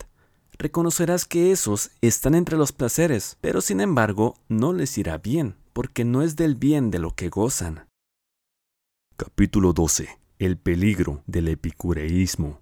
[0.59, 6.05] Reconocerás que esos están entre los placeres, pero sin embargo no les irá bien, porque
[6.05, 7.87] no es del bien de lo que gozan.
[9.17, 10.09] Capítulo 12.
[10.39, 12.61] El peligro del epicureísmo.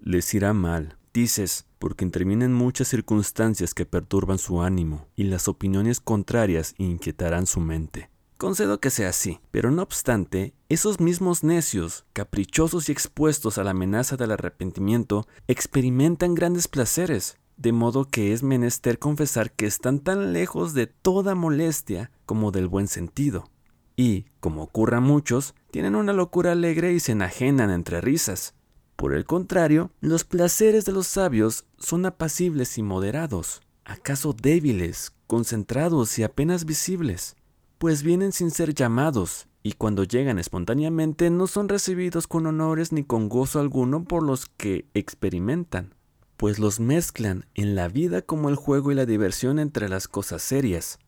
[0.00, 5.98] Les irá mal, dices, porque intervienen muchas circunstancias que perturban su ánimo y las opiniones
[5.98, 8.10] contrarias inquietarán su mente.
[8.36, 13.70] Concedo que sea así, pero no obstante, esos mismos necios, caprichosos y expuestos a la
[13.70, 20.34] amenaza del arrepentimiento, experimentan grandes placeres, de modo que es menester confesar que están tan
[20.34, 23.48] lejos de toda molestia como del buen sentido.
[23.96, 28.55] Y, como ocurra a muchos, tienen una locura alegre y se enajenan entre risas.
[28.96, 36.18] Por el contrario, los placeres de los sabios son apacibles y moderados, acaso débiles, concentrados
[36.18, 37.36] y apenas visibles,
[37.78, 43.04] pues vienen sin ser llamados, y cuando llegan espontáneamente no son recibidos con honores ni
[43.04, 45.94] con gozo alguno por los que experimentan,
[46.36, 50.40] pues los mezclan en la vida como el juego y la diversión entre las cosas
[50.40, 50.98] serias.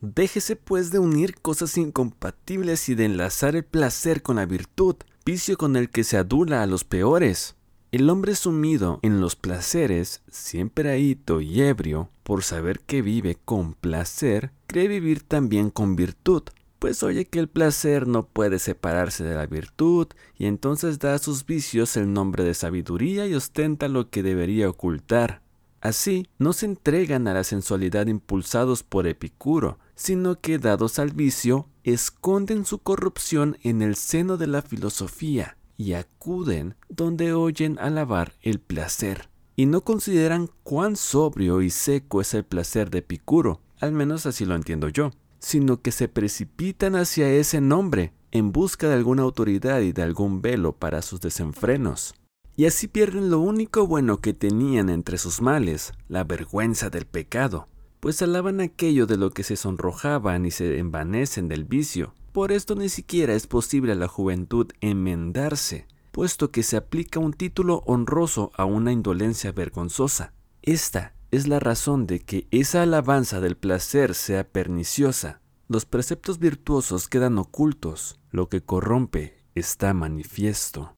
[0.00, 5.56] Déjese pues de unir cosas incompatibles y de enlazar el placer con la virtud, vicio
[5.56, 7.56] con el que se adula a los peores.
[7.92, 13.74] El hombre sumido en los placeres, siempre ahito y ebrio, por saber que vive con
[13.74, 16.42] placer, cree vivir también con virtud,
[16.78, 21.18] pues oye que el placer no puede separarse de la virtud, y entonces da a
[21.18, 25.40] sus vicios el nombre de sabiduría y ostenta lo que debería ocultar.
[25.80, 31.68] Así, no se entregan a la sensualidad impulsados por Epicuro, sino que, dados al vicio,
[31.82, 38.60] esconden su corrupción en el seno de la filosofía y acuden donde oyen alabar el
[38.60, 44.26] placer, y no consideran cuán sobrio y seco es el placer de Epicuro, al menos
[44.26, 45.10] así lo entiendo yo
[45.44, 50.40] sino que se precipitan hacia ese nombre en busca de alguna autoridad y de algún
[50.40, 52.14] velo para sus desenfrenos.
[52.56, 57.68] Y así pierden lo único bueno que tenían entre sus males, la vergüenza del pecado,
[58.04, 62.12] pues alaban aquello de lo que se sonrojaban y se envanecen del vicio.
[62.32, 67.32] Por esto ni siquiera es posible a la juventud enmendarse, puesto que se aplica un
[67.32, 70.34] título honroso a una indolencia vergonzosa.
[70.60, 75.40] Esta es la razón de que esa alabanza del placer sea perniciosa.
[75.66, 80.94] Los preceptos virtuosos quedan ocultos, lo que corrompe está manifiesto.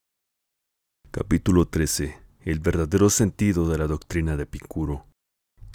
[1.13, 2.17] Capítulo 13.
[2.41, 5.07] El verdadero sentido de la doctrina de Epicuro.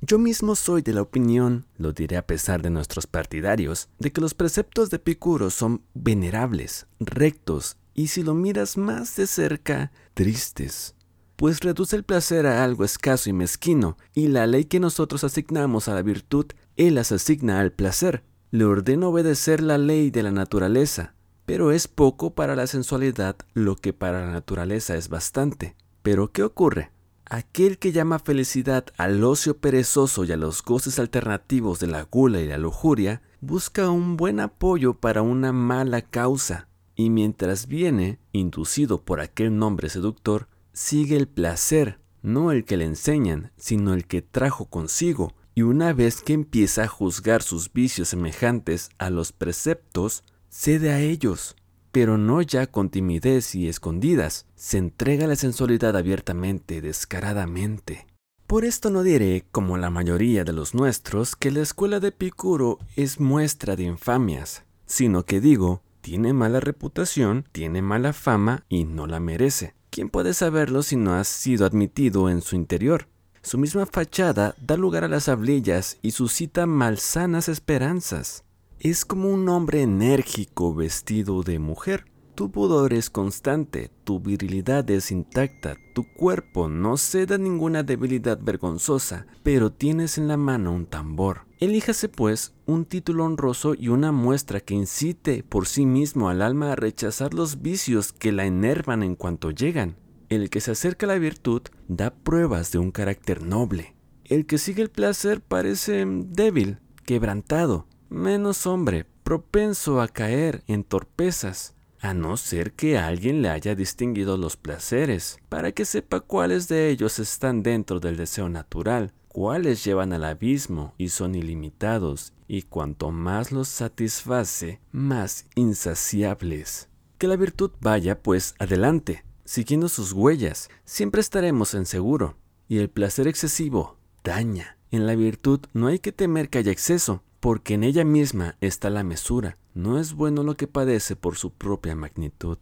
[0.01, 4.21] Yo mismo soy de la opinión, lo diré a pesar de nuestros partidarios, de que
[4.21, 10.95] los preceptos de Epicuro son venerables, rectos y si lo miras más de cerca, tristes
[11.41, 15.87] pues reduce el placer a algo escaso y mezquino, y la ley que nosotros asignamos
[15.87, 16.45] a la virtud,
[16.77, 18.23] él las asigna al placer.
[18.51, 21.15] Le ordena obedecer la ley de la naturaleza,
[21.47, 25.75] pero es poco para la sensualidad lo que para la naturaleza es bastante.
[26.03, 26.91] Pero ¿qué ocurre?
[27.33, 32.41] Aquel que llama felicidad al ocio perezoso y a los goces alternativos de la gula
[32.41, 39.05] y la lujuria, busca un buen apoyo para una mala causa, y mientras viene, inducido
[39.05, 44.21] por aquel nombre seductor, sigue el placer, no el que le enseñan, sino el que
[44.21, 50.25] trajo consigo, y una vez que empieza a juzgar sus vicios semejantes a los preceptos,
[50.49, 51.55] cede a ellos,
[51.91, 58.07] pero no ya con timidez y escondidas, se entrega la sensualidad abiertamente, descaradamente.
[58.47, 62.79] Por esto no diré, como la mayoría de los nuestros, que la escuela de Epicuro
[62.95, 69.07] es muestra de infamias, sino que digo, tiene mala reputación, tiene mala fama y no
[69.07, 69.73] la merece.
[69.89, 73.07] ¿Quién puede saberlo si no ha sido admitido en su interior?
[73.41, 78.43] Su misma fachada da lugar a las hablillas y suscita malsanas esperanzas.
[78.83, 82.05] Es como un hombre enérgico vestido de mujer.
[82.33, 89.27] Tu pudor es constante, tu virilidad es intacta, tu cuerpo no ceda ninguna debilidad vergonzosa,
[89.43, 91.41] pero tienes en la mano un tambor.
[91.59, 96.71] Elíjase pues un título honroso y una muestra que incite por sí mismo al alma
[96.71, 99.95] a rechazar los vicios que la enervan en cuanto llegan.
[100.29, 103.93] El que se acerca a la virtud da pruebas de un carácter noble.
[104.25, 111.73] El que sigue el placer parece débil, quebrantado, menos hombre, propenso a caer en torpezas,
[112.01, 116.89] a no ser que alguien le haya distinguido los placeres, para que sepa cuáles de
[116.89, 123.11] ellos están dentro del deseo natural cuales llevan al abismo y son ilimitados, y cuanto
[123.11, 126.89] más los satisface, más insaciables.
[127.17, 132.35] Que la virtud vaya, pues, adelante, siguiendo sus huellas, siempre estaremos en seguro,
[132.67, 134.77] y el placer excesivo daña.
[134.91, 138.89] En la virtud no hay que temer que haya exceso, porque en ella misma está
[138.89, 139.57] la mesura.
[139.73, 142.59] No es bueno lo que padece por su propia magnitud.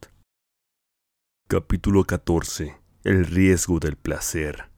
[1.47, 2.77] Capítulo 14.
[3.03, 4.69] El riesgo del placer.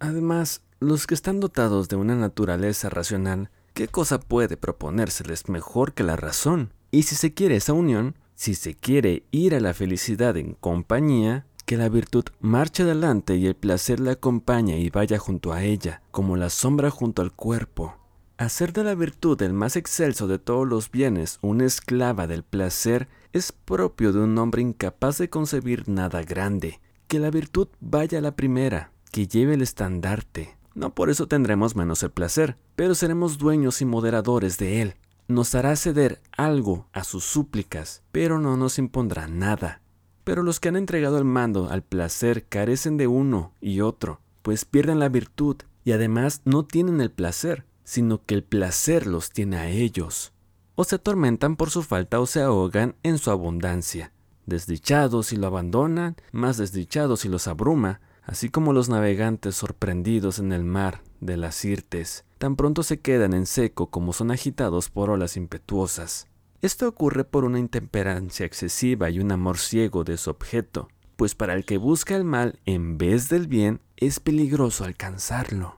[0.00, 6.02] Además, los que están dotados de una naturaleza racional, ¿qué cosa puede proponérseles mejor que
[6.02, 6.72] la razón?
[6.90, 11.46] Y si se quiere esa unión, si se quiere ir a la felicidad en compañía,
[11.64, 16.02] que la virtud marche adelante y el placer la acompañe y vaya junto a ella,
[16.10, 17.97] como la sombra junto al cuerpo.
[18.38, 23.08] Hacer de la virtud el más excelso de todos los bienes una esclava del placer
[23.32, 26.78] es propio de un hombre incapaz de concebir nada grande.
[27.08, 31.74] Que la virtud vaya a la primera, que lleve el estandarte, no por eso tendremos
[31.74, 34.94] menos el placer, pero seremos dueños y moderadores de él.
[35.26, 39.82] Nos hará ceder algo a sus súplicas, pero no nos impondrá nada.
[40.22, 44.64] Pero los que han entregado el mando al placer carecen de uno y otro, pues
[44.64, 49.56] pierden la virtud y además no tienen el placer, sino que el placer los tiene
[49.56, 50.34] a ellos.
[50.74, 54.12] O se atormentan por su falta o se ahogan en su abundancia.
[54.44, 60.52] Desdichados si lo abandonan, más desdichados si los abruma, así como los navegantes sorprendidos en
[60.52, 65.08] el mar de las Sirtes, tan pronto se quedan en seco como son agitados por
[65.08, 66.26] olas impetuosas.
[66.60, 70.88] Esto ocurre por una intemperancia excesiva y un amor ciego de su objeto.
[71.16, 75.77] pues para el que busca el mal en vez del bien, es peligroso alcanzarlo.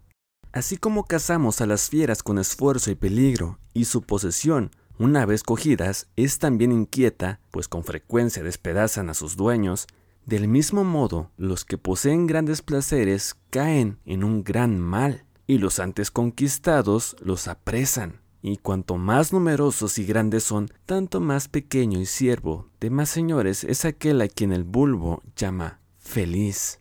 [0.53, 5.45] Así como cazamos a las fieras con esfuerzo y peligro, y su posesión, una vez
[5.45, 9.87] cogidas, es también inquieta, pues con frecuencia despedazan a sus dueños,
[10.27, 15.79] del mismo modo los que poseen grandes placeres caen en un gran mal, y los
[15.79, 18.21] antes conquistados los apresan.
[18.43, 23.65] Y cuanto más numerosos y grandes son, tanto más pequeño y siervo de más señores
[23.65, 26.81] es aquel a quien el bulbo llama feliz.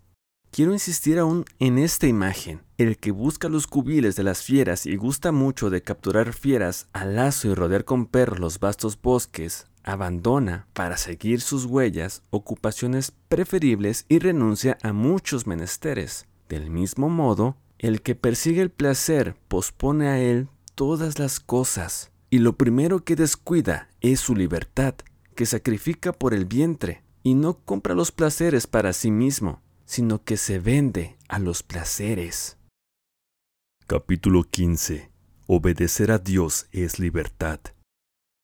[0.51, 2.61] Quiero insistir aún en esta imagen.
[2.77, 7.15] El que busca los cubiles de las fieras y gusta mucho de capturar fieras al
[7.15, 14.05] lazo y rodear con perros los vastos bosques, abandona, para seguir sus huellas, ocupaciones preferibles
[14.09, 16.25] y renuncia a muchos menesteres.
[16.47, 22.39] Del mismo modo, el que persigue el placer pospone a él todas las cosas, y
[22.39, 24.95] lo primero que descuida es su libertad,
[25.35, 30.37] que sacrifica por el vientre, y no compra los placeres para sí mismo, sino que
[30.37, 32.57] se vende a los placeres.
[33.87, 35.09] Capítulo 15.
[35.47, 37.59] Obedecer a Dios es libertad.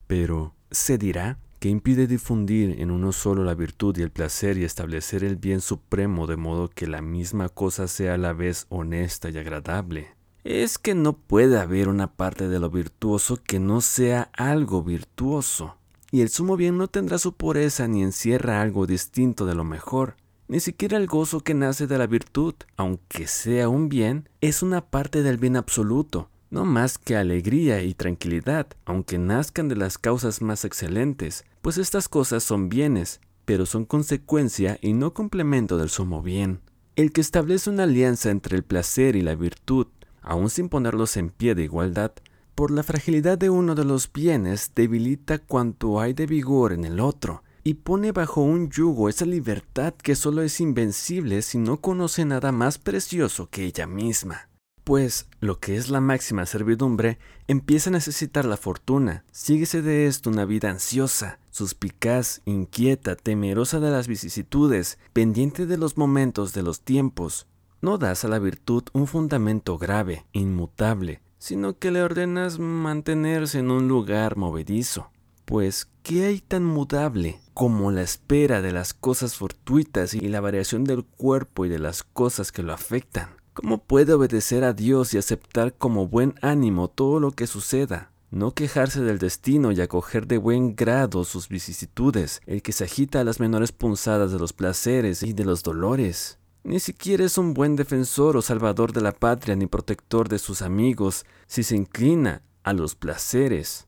[0.08, 4.64] Pero, se dirá, que impide difundir en uno solo la virtud y el placer y
[4.64, 9.30] establecer el bien supremo de modo que la misma cosa sea a la vez honesta
[9.30, 14.30] y agradable es que no puede haber una parte de lo virtuoso que no sea
[14.34, 15.78] algo virtuoso.
[16.12, 20.16] Y el sumo bien no tendrá su pureza ni encierra algo distinto de lo mejor.
[20.48, 24.82] Ni siquiera el gozo que nace de la virtud, aunque sea un bien, es una
[24.82, 30.42] parte del bien absoluto, no más que alegría y tranquilidad, aunque nazcan de las causas
[30.42, 36.22] más excelentes, pues estas cosas son bienes, pero son consecuencia y no complemento del sumo
[36.22, 36.62] bien.
[36.96, 39.88] El que establece una alianza entre el placer y la virtud
[40.26, 42.12] aun sin ponerlos en pie de igualdad,
[42.56, 47.00] por la fragilidad de uno de los bienes debilita cuanto hay de vigor en el
[47.00, 52.24] otro, y pone bajo un yugo esa libertad que solo es invencible si no conoce
[52.24, 54.50] nada más precioso que ella misma.
[54.84, 59.26] Pues lo que es la máxima servidumbre empieza a necesitar la fortuna.
[59.32, 65.98] Síguese de esto una vida ansiosa, suspicaz, inquieta, temerosa de las vicisitudes, pendiente de los
[65.98, 67.48] momentos de los tiempos,
[67.82, 73.72] no das a la virtud un fundamento grave, inmutable, sino que le ordenas mantenerse en
[73.72, 75.10] un lugar movedizo.
[75.46, 80.84] Pues, ¿qué hay tan mudable como la espera de las cosas fortuitas y la variación
[80.84, 83.30] del cuerpo y de las cosas que lo afectan?
[83.56, 88.12] ¿Cómo puede obedecer a Dios y aceptar como buen ánimo todo lo que suceda?
[88.30, 93.22] No quejarse del destino y acoger de buen grado sus vicisitudes, el que se agita
[93.22, 96.38] a las menores punzadas de los placeres y de los dolores.
[96.64, 100.62] Ni siquiera es un buen defensor o salvador de la patria ni protector de sus
[100.62, 103.88] amigos si se inclina a los placeres.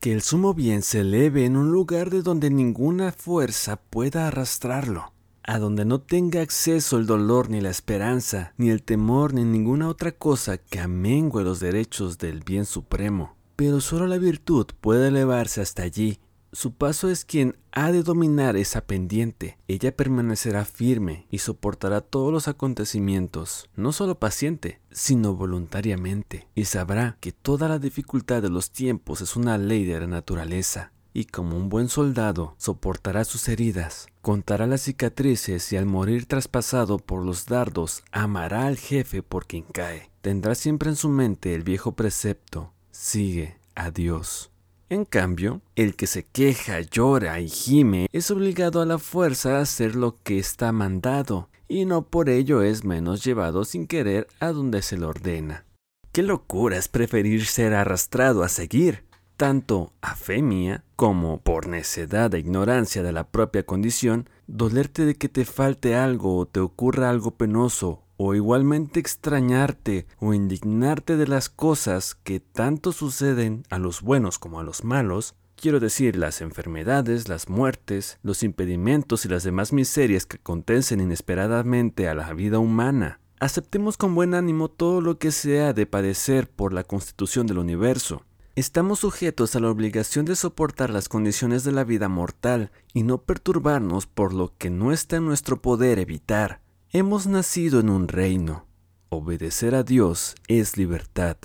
[0.00, 5.12] Que el sumo bien se eleve en un lugar de donde ninguna fuerza pueda arrastrarlo,
[5.42, 9.88] a donde no tenga acceso el dolor ni la esperanza, ni el temor ni ninguna
[9.88, 13.34] otra cosa que amengue los derechos del bien supremo.
[13.56, 16.20] Pero solo la virtud puede elevarse hasta allí
[16.52, 19.58] su paso es quien ha de dominar esa pendiente.
[19.68, 27.18] Ella permanecerá firme y soportará todos los acontecimientos, no solo paciente, sino voluntariamente, y sabrá
[27.20, 31.56] que toda la dificultad de los tiempos es una ley de la naturaleza, y como
[31.56, 37.46] un buen soldado soportará sus heridas, contará las cicatrices y al morir traspasado por los
[37.46, 40.10] dardos amará al jefe por quien cae.
[40.20, 44.50] Tendrá siempre en su mente el viejo precepto, sigue a Dios.
[44.88, 49.62] En cambio, el que se queja, llora y gime es obligado a la fuerza a
[49.62, 54.52] hacer lo que está mandado, y no por ello es menos llevado sin querer a
[54.52, 55.64] donde se le ordena.
[56.12, 59.02] Qué locura es preferir ser arrastrado a seguir,
[59.36, 65.16] tanto a fe mía como por necedad e ignorancia de la propia condición, dolerte de
[65.16, 71.26] que te falte algo o te ocurra algo penoso o igualmente extrañarte o indignarte de
[71.26, 76.40] las cosas que tanto suceden a los buenos como a los malos, quiero decir las
[76.40, 82.58] enfermedades, las muertes, los impedimentos y las demás miserias que acontecen inesperadamente a la vida
[82.58, 83.20] humana.
[83.38, 88.22] Aceptemos con buen ánimo todo lo que sea de padecer por la constitución del universo.
[88.54, 93.18] Estamos sujetos a la obligación de soportar las condiciones de la vida mortal y no
[93.18, 96.62] perturbarnos por lo que no está en nuestro poder evitar.
[96.98, 98.64] Hemos nacido en un reino.
[99.10, 101.36] Obedecer a Dios es libertad.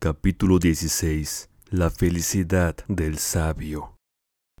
[0.00, 1.48] Capítulo 16.
[1.70, 3.94] La felicidad del sabio.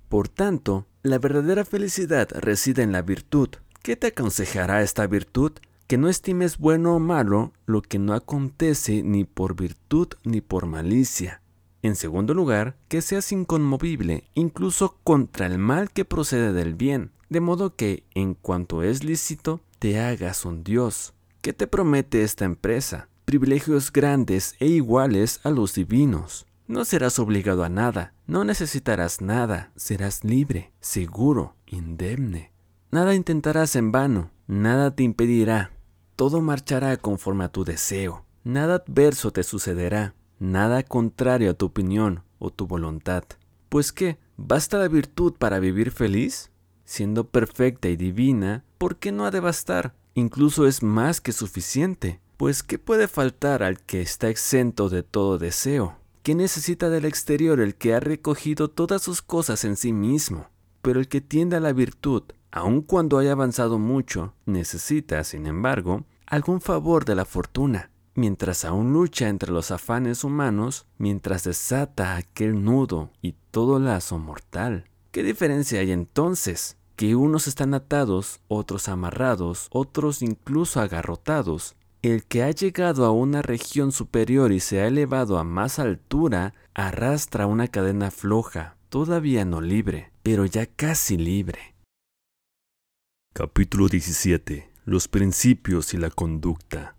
[0.08, 3.48] Por tanto, la verdadera felicidad reside en la virtud.
[3.82, 5.54] ¿Qué te aconsejará esta virtud?
[5.88, 10.66] Que no estimes bueno o malo lo que no acontece ni por virtud ni por
[10.66, 11.42] malicia.
[11.82, 17.40] En segundo lugar, que seas inconmovible incluso contra el mal que procede del bien, de
[17.40, 21.14] modo que, en cuanto es lícito, te hagas un Dios.
[21.40, 23.08] ¿Qué te promete esta empresa?
[23.24, 26.46] Privilegios grandes e iguales a los divinos.
[26.68, 32.52] No serás obligado a nada, no necesitarás nada, serás libre, seguro, indemne.
[32.90, 35.72] Nada intentarás en vano, nada te impedirá,
[36.16, 42.24] todo marchará conforme a tu deseo, nada adverso te sucederá, nada contrario a tu opinión
[42.38, 43.24] o tu voluntad.
[43.68, 46.50] Pues qué, ¿basta la virtud para vivir feliz?
[46.86, 49.94] Siendo perfecta y divina, ¿por qué no ha de bastar?
[50.14, 52.20] Incluso es más que suficiente.
[52.36, 55.98] Pues ¿qué puede faltar al que está exento de todo deseo?
[56.22, 60.48] ¿Qué necesita del exterior el que ha recogido todas sus cosas en sí mismo?
[60.80, 62.22] Pero el que tiende a la virtud,
[62.52, 68.92] aun cuando haya avanzado mucho, necesita, sin embargo, algún favor de la fortuna, mientras aún
[68.92, 74.88] lucha entre los afanes humanos, mientras desata aquel nudo y todo lazo mortal.
[75.10, 76.75] ¿Qué diferencia hay entonces?
[76.96, 81.76] Que unos están atados, otros amarrados, otros incluso agarrotados.
[82.00, 86.54] El que ha llegado a una región superior y se ha elevado a más altura
[86.72, 91.74] arrastra una cadena floja, todavía no libre, pero ya casi libre.
[93.34, 94.70] Capítulo 17.
[94.86, 96.96] Los principios y la conducta.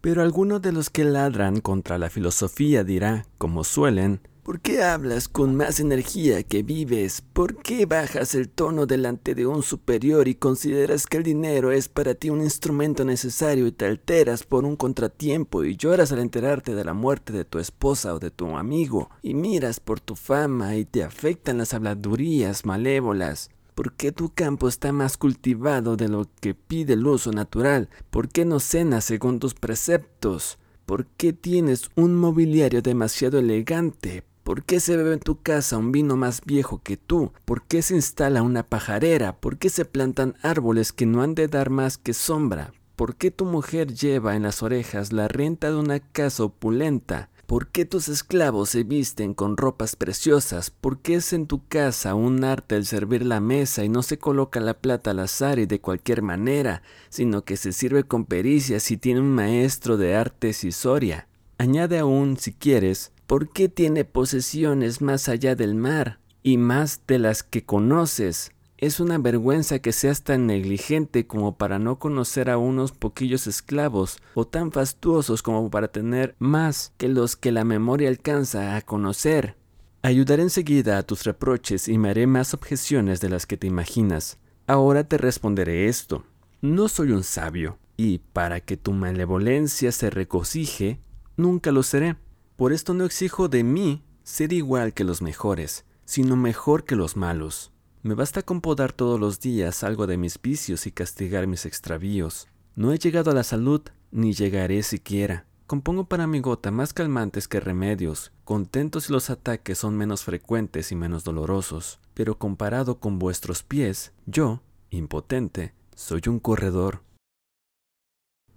[0.00, 5.28] Pero alguno de los que ladran contra la filosofía dirá, como suelen, ¿Por qué hablas
[5.28, 7.22] con más energía que vives?
[7.32, 11.88] ¿Por qué bajas el tono delante de un superior y consideras que el dinero es
[11.88, 16.74] para ti un instrumento necesario y te alteras por un contratiempo y lloras al enterarte
[16.74, 20.74] de la muerte de tu esposa o de tu amigo y miras por tu fama
[20.74, 23.48] y te afectan las habladurías malévolas?
[23.76, 27.90] ¿Por qué tu campo está más cultivado de lo que pide el uso natural?
[28.10, 30.58] ¿Por qué no cenas según tus preceptos?
[30.84, 34.24] ¿Por qué tienes un mobiliario demasiado elegante?
[34.42, 37.32] ¿Por qué se bebe en tu casa un vino más viejo que tú?
[37.44, 39.36] ¿Por qué se instala una pajarera?
[39.36, 42.72] ¿Por qué se plantan árboles que no han de dar más que sombra?
[42.96, 47.30] ¿Por qué tu mujer lleva en las orejas la renta de una casa opulenta?
[47.46, 50.70] ¿Por qué tus esclavos se visten con ropas preciosas?
[50.70, 54.18] ¿Por qué es en tu casa un arte el servir la mesa y no se
[54.18, 58.80] coloca la plata al azar y de cualquier manera, sino que se sirve con pericia
[58.80, 61.28] si tiene un maestro de artes y soria?
[61.58, 67.18] Añade aún, si quieres, ¿por qué tiene posesiones más allá del mar y más de
[67.18, 68.52] las que conoces?
[68.78, 74.18] Es una vergüenza que seas tan negligente como para no conocer a unos poquillos esclavos,
[74.34, 79.56] o tan fastuosos como para tener más que los que la memoria alcanza a conocer.
[80.02, 84.38] Ayudaré enseguida a tus reproches y me haré más objeciones de las que te imaginas.
[84.66, 86.24] Ahora te responderé esto.
[86.60, 90.98] No soy un sabio, y para que tu malevolencia se regocije,
[91.36, 92.16] nunca lo seré.
[92.62, 97.16] Por esto no exijo de mí ser igual que los mejores, sino mejor que los
[97.16, 97.72] malos.
[98.04, 102.46] Me basta con podar todos los días algo de mis vicios y castigar mis extravíos.
[102.76, 103.82] No he llegado a la salud,
[104.12, 105.44] ni llegaré siquiera.
[105.66, 110.92] Compongo para mi gota más calmantes que remedios, contentos si los ataques son menos frecuentes
[110.92, 111.98] y menos dolorosos.
[112.14, 117.02] Pero comparado con vuestros pies, yo, impotente, soy un corredor.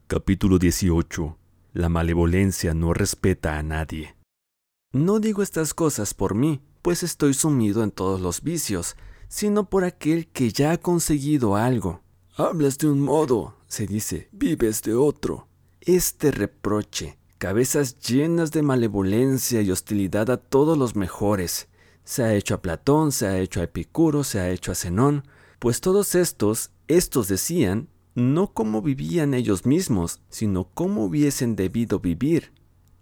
[0.06, 1.39] Capítulo 18.
[1.76, 4.16] La malevolencia no respeta a nadie.
[4.94, 8.96] No digo estas cosas por mí, pues estoy sumido en todos los vicios,
[9.28, 12.02] sino por aquel que ya ha conseguido algo.
[12.38, 15.50] Hablas de un modo, se dice, vives de otro.
[15.82, 21.68] Este reproche, cabezas llenas de malevolencia y hostilidad a todos los mejores,
[22.06, 25.26] se ha hecho a Platón, se ha hecho a Epicuro, se ha hecho a Zenón,
[25.60, 32.53] pues todos estos, estos decían, no cómo vivían ellos mismos, sino cómo hubiesen debido vivir.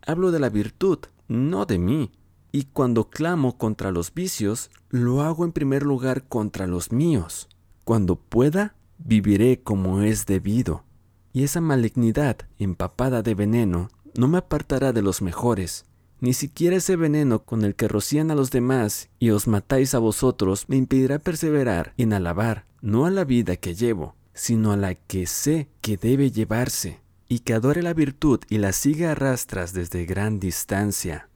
[0.06, 2.12] Hablo de la virtud, no de mí,
[2.52, 7.48] y cuando clamo contra los vicios, lo hago en primer lugar contra los míos.
[7.84, 10.84] Cuando pueda, viviré como es debido.
[11.32, 15.86] Y esa malignidad, empapada de veneno, no me apartará de los mejores.
[16.20, 20.00] Ni siquiera ese veneno con el que rocían a los demás y os matáis a
[20.00, 24.96] vosotros me impedirá perseverar en alabar, no a la vida que llevo, sino a la
[24.96, 29.74] que sé que debe llevarse, y que adore la virtud y la siga a rastras
[29.74, 31.30] desde gran distancia.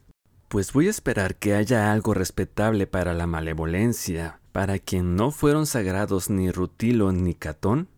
[0.47, 5.65] Pues voy a esperar que haya algo respetable para la malevolencia, para quien no fueron
[5.65, 7.89] sagrados ni Rutilo ni Catón.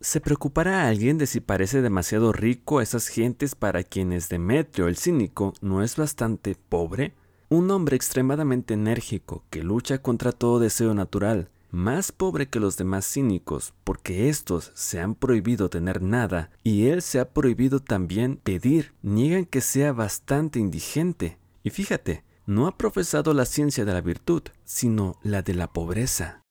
[0.00, 4.96] ¿Se preocupará alguien de si parece demasiado rico a esas gentes para quienes Demetrio el
[4.96, 7.12] cínico no es bastante pobre?
[7.50, 13.06] Un hombre extremadamente enérgico que lucha contra todo deseo natural, más pobre que los demás
[13.06, 18.94] cínicos, porque éstos se han prohibido tener nada y él se ha prohibido también pedir,
[19.02, 24.42] niegan que sea bastante indigente, y fíjate, no ha profesado la ciencia de la virtud,
[24.64, 26.42] sino la de la pobreza.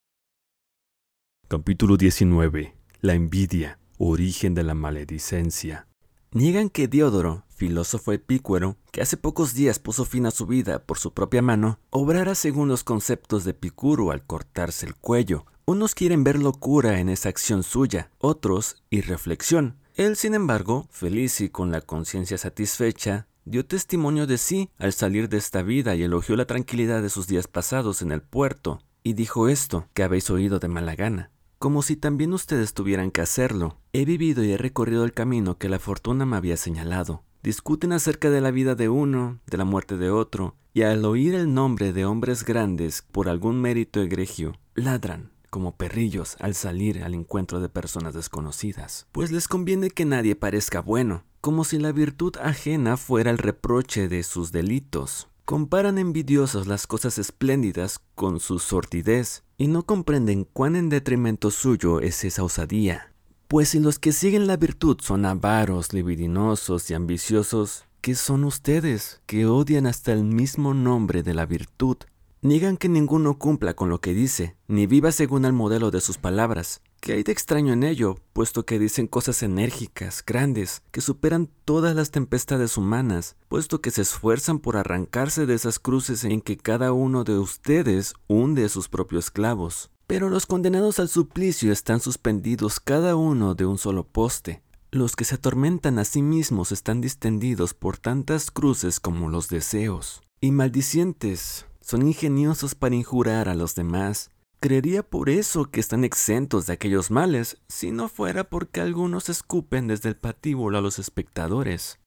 [1.48, 2.76] Capítulo 19.
[3.02, 5.88] La envidia, origen de la maledicencia.
[6.32, 10.98] Niegan que Diodoro, filósofo epícuero, que hace pocos días puso fin a su vida por
[10.98, 15.46] su propia mano, obrara según los conceptos de Epicuro al cortarse el cuello.
[15.66, 19.76] Unos quieren ver locura en esa acción suya, otros irreflexión.
[19.96, 25.28] Él, sin embargo, feliz y con la conciencia satisfecha, dio testimonio de sí al salir
[25.28, 29.14] de esta vida y elogió la tranquilidad de sus días pasados en el puerto, y
[29.14, 33.78] dijo esto que habéis oído de mala gana como si también ustedes tuvieran que hacerlo.
[33.92, 37.26] He vivido y he recorrido el camino que la fortuna me había señalado.
[37.42, 41.36] Discuten acerca de la vida de uno, de la muerte de otro, y al oír
[41.36, 47.14] el nombre de hombres grandes por algún mérito egregio, ladran como perrillos al salir al
[47.14, 52.36] encuentro de personas desconocidas, pues les conviene que nadie parezca bueno, como si la virtud
[52.42, 55.28] ajena fuera el reproche de sus delitos.
[55.46, 62.02] Comparan envidiosos las cosas espléndidas con su sordidez y no comprenden cuán en detrimento suyo
[62.02, 63.14] es esa osadía.
[63.50, 69.22] Pues si los que siguen la virtud son avaros, libidinosos y ambiciosos, ¿qué son ustedes
[69.26, 71.98] que odian hasta el mismo nombre de la virtud?
[72.44, 76.20] Niegan que ninguno cumpla con lo que dice, ni viva según el modelo de sus
[76.20, 76.82] palabras.
[77.02, 81.96] ¿Qué hay de extraño en ello, puesto que dicen cosas enérgicas, grandes, que superan todas
[81.96, 86.94] las tempestades humanas, puesto que se esfuerzan por arrancarse de esas cruces en que cada
[86.94, 89.90] uno de ustedes hunde sus propios clavos?
[90.10, 94.64] Pero los condenados al suplicio están suspendidos cada uno de un solo poste.
[94.90, 100.24] Los que se atormentan a sí mismos están distendidos por tantas cruces como los deseos.
[100.42, 104.32] Y maldicientes, son ingeniosos para injurar a los demás.
[104.60, 109.86] Creería por eso que están exentos de aquellos males, si no fuera porque algunos escupen
[109.86, 112.00] desde el patíbulo a los espectadores.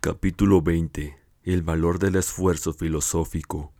[0.00, 1.18] Capítulo 20.
[1.42, 3.74] El valor del esfuerzo filosófico.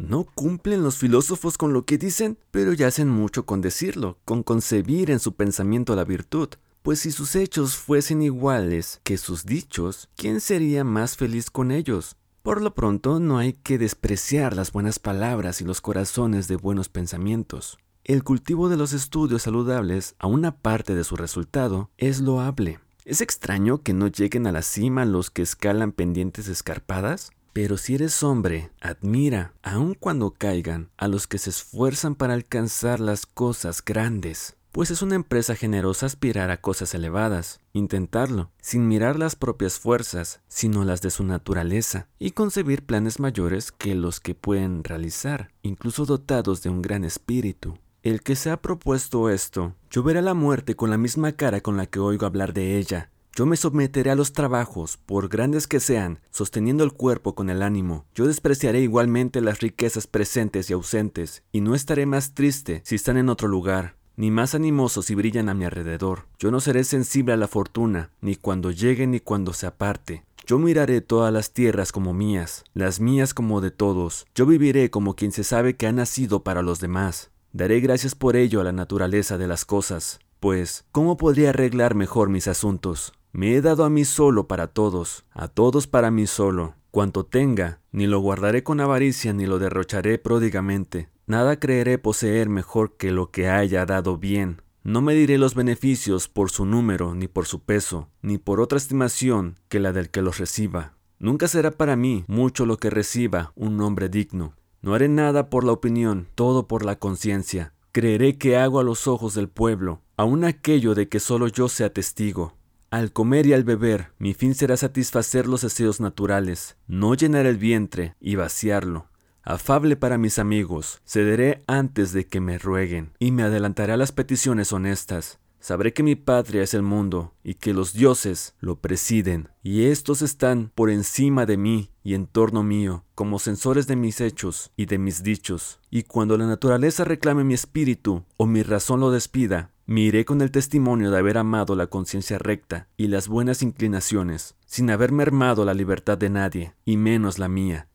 [0.00, 4.42] No cumplen los filósofos con lo que dicen, pero ya hacen mucho con decirlo, con
[4.42, 6.48] concebir en su pensamiento la virtud.
[6.80, 12.16] Pues si sus hechos fuesen iguales que sus dichos, ¿quién sería más feliz con ellos?
[12.42, 16.88] Por lo pronto, no hay que despreciar las buenas palabras y los corazones de buenos
[16.88, 17.76] pensamientos.
[18.02, 22.80] El cultivo de los estudios saludables, a una parte de su resultado, es loable.
[23.04, 27.32] ¿Es extraño que no lleguen a la cima los que escalan pendientes escarpadas?
[27.52, 33.00] Pero si eres hombre, admira, aun cuando caigan, a los que se esfuerzan para alcanzar
[33.00, 39.18] las cosas grandes pues es una empresa generosa aspirar a cosas elevadas, intentarlo, sin mirar
[39.18, 44.34] las propias fuerzas, sino las de su naturaleza, y concebir planes mayores que los que
[44.34, 47.78] pueden realizar, incluso dotados de un gran espíritu.
[48.02, 51.76] El que se ha propuesto esto, yo veré la muerte con la misma cara con
[51.76, 53.10] la que oigo hablar de ella.
[53.40, 57.62] Yo me someteré a los trabajos, por grandes que sean, sosteniendo el cuerpo con el
[57.62, 58.04] ánimo.
[58.14, 63.16] Yo despreciaré igualmente las riquezas presentes y ausentes, y no estaré más triste si están
[63.16, 66.26] en otro lugar ni más animosos si brillan a mi alrededor.
[66.38, 70.26] Yo no seré sensible a la fortuna, ni cuando llegue ni cuando se aparte.
[70.44, 74.26] Yo miraré todas las tierras como mías, las mías como de todos.
[74.34, 77.30] Yo viviré como quien se sabe que ha nacido para los demás.
[77.54, 82.28] Daré gracias por ello a la naturaleza de las cosas, pues, ¿cómo podría arreglar mejor
[82.28, 83.14] mis asuntos?
[83.32, 86.74] Me he dado a mí solo para todos, a todos para mí solo.
[86.90, 91.08] Cuanto tenga, ni lo guardaré con avaricia ni lo derrocharé pródigamente.
[91.26, 94.62] Nada creeré poseer mejor que lo que haya dado bien.
[94.82, 99.58] No mediré los beneficios por su número, ni por su peso, ni por otra estimación
[99.68, 100.94] que la del que los reciba.
[101.20, 104.54] Nunca será para mí mucho lo que reciba un hombre digno.
[104.82, 107.74] No haré nada por la opinión, todo por la conciencia.
[107.92, 111.92] Creeré que hago a los ojos del pueblo, aun aquello de que solo yo sea
[111.92, 112.54] testigo.
[112.90, 117.56] Al comer y al beber, mi fin será satisfacer los deseos naturales, no llenar el
[117.56, 119.10] vientre y vaciarlo
[119.42, 124.12] afable para mis amigos, cederé antes de que me rueguen, y me adelantaré a las
[124.12, 125.38] peticiones honestas.
[125.58, 130.22] Sabré que mi patria es el mundo, y que los dioses lo presiden, y estos
[130.22, 134.86] están por encima de mí y en torno mío, como censores de mis hechos y
[134.86, 135.78] de mis dichos.
[135.90, 140.52] Y cuando la naturaleza reclame mi espíritu, o mi razón lo despida, miré con el
[140.52, 145.74] testimonio de haber amado la conciencia recta y las buenas inclinaciones, sin haber mermado la
[145.74, 147.88] libertad de nadie, y menos la mía,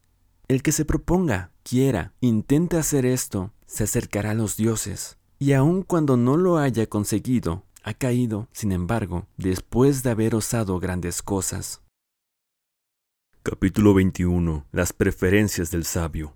[0.49, 5.83] el que se proponga, quiera, intente hacer esto, se acercará a los dioses, y aun
[5.83, 11.81] cuando no lo haya conseguido, ha caído, sin embargo, después de haber osado grandes cosas.
[13.41, 14.65] Capítulo 21.
[14.73, 16.35] Las preferencias del sabio.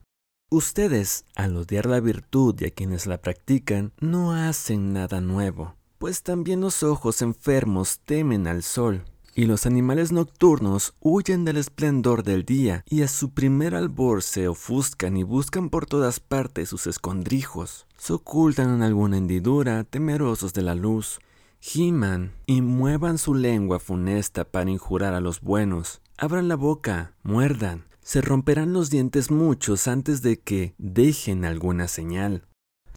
[0.52, 6.24] Ustedes, al odiar la virtud y a quienes la practican, no hacen nada nuevo, pues
[6.24, 12.46] también los ojos enfermos temen al sol, y los animales nocturnos huyen del esplendor del
[12.46, 17.86] día y a su primer albor se ofuscan y buscan por todas partes sus escondrijos.
[17.96, 21.20] Se ocultan en alguna hendidura, temerosos de la luz.
[21.60, 26.02] Giman y muevan su lengua funesta para injurar a los buenos.
[26.18, 27.89] Abran la boca, muerdan.
[28.10, 32.48] Se romperán los dientes muchos antes de que dejen alguna señal.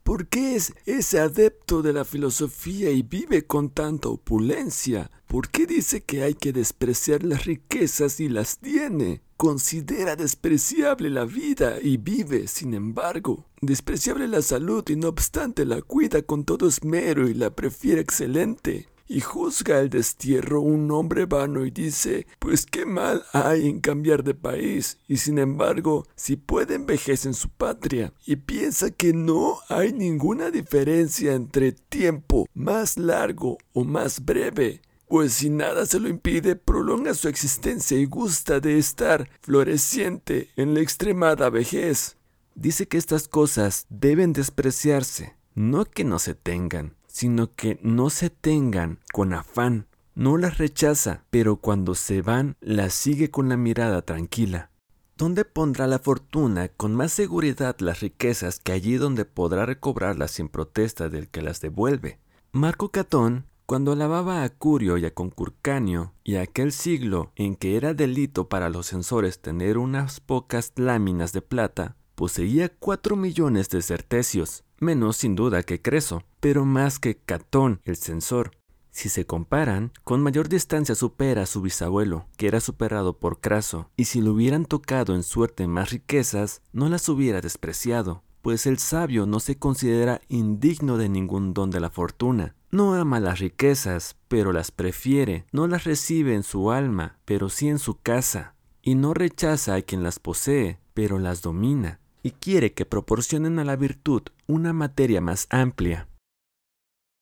[0.02, 5.10] ¿Por qué es ese adepto de la filosofía y vive con tanta opulencia?
[5.26, 9.20] ¿Por qué dice que hay que despreciar las riquezas y las tiene?
[9.36, 13.44] Considera despreciable la vida y vive, sin embargo.
[13.60, 18.88] Despreciable la salud y no obstante la cuida con todo esmero y la prefiere excelente
[19.12, 24.24] y juzga el destierro un hombre vano y dice, pues qué mal hay en cambiar
[24.24, 29.58] de país, y sin embargo, si puede envejecer en su patria, y piensa que no
[29.68, 36.08] hay ninguna diferencia entre tiempo más largo o más breve, pues si nada se lo
[36.08, 42.16] impide, prolonga su existencia y gusta de estar floreciente en la extremada vejez.
[42.54, 48.30] Dice que estas cosas deben despreciarse, no que no se tengan sino que no se
[48.30, 49.86] tengan con afán.
[50.14, 54.70] No las rechaza, pero cuando se van las sigue con la mirada tranquila.
[55.16, 60.48] ¿Dónde pondrá la fortuna con más seguridad las riquezas que allí donde podrá recobrarlas sin
[60.48, 62.18] protesta del que las devuelve?
[62.50, 67.94] Marco Catón, cuando alababa a Curio y a Concurcanio, y aquel siglo en que era
[67.94, 74.62] delito para los censores tener unas pocas láminas de plata, poseía cuatro millones de certecios,
[74.78, 78.52] menos sin duda que Creso, pero más que Catón, el censor.
[78.92, 83.90] Si se comparan, con mayor distancia supera a su bisabuelo, que era superado por Craso,
[83.96, 88.78] y si le hubieran tocado en suerte más riquezas, no las hubiera despreciado, pues el
[88.78, 92.54] sabio no se considera indigno de ningún don de la fortuna.
[92.70, 97.68] No ama las riquezas, pero las prefiere, no las recibe en su alma, pero sí
[97.68, 102.72] en su casa, y no rechaza a quien las posee, pero las domina y quiere
[102.72, 106.08] que proporcionen a la virtud una materia más amplia.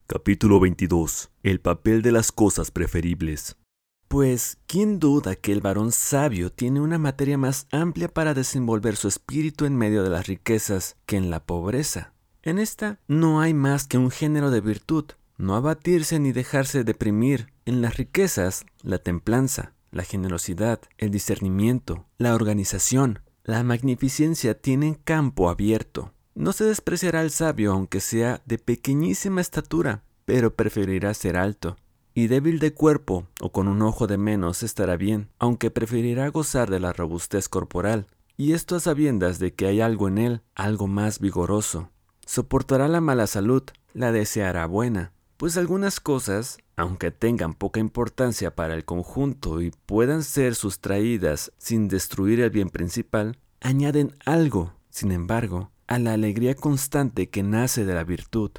[0.07, 1.31] Capítulo 22.
[1.43, 3.57] El papel de las cosas preferibles.
[4.09, 9.07] Pues, ¿quién duda que el varón sabio tiene una materia más amplia para desenvolver su
[9.07, 12.13] espíritu en medio de las riquezas que en la pobreza?
[12.43, 15.05] En esta no hay más que un género de virtud,
[15.37, 17.53] no abatirse ni dejarse deprimir.
[17.65, 23.21] En las riquezas, la templanza, la generosidad, el discernimiento, la organización,
[23.51, 26.13] la magnificencia tiene campo abierto.
[26.37, 31.77] No se despreciará al sabio aunque sea de pequeñísima estatura, pero preferirá ser alto.
[32.15, 36.71] Y débil de cuerpo o con un ojo de menos estará bien, aunque preferirá gozar
[36.71, 40.87] de la robustez corporal, y esto a sabiendas de que hay algo en él, algo
[40.87, 41.91] más vigoroso.
[42.25, 48.75] Soportará la mala salud, la deseará buena, pues algunas cosas, aunque tengan poca importancia para
[48.75, 55.71] el conjunto y puedan ser sustraídas sin destruir el bien principal, añaden algo, sin embargo,
[55.87, 58.51] a la alegría constante que nace de la virtud.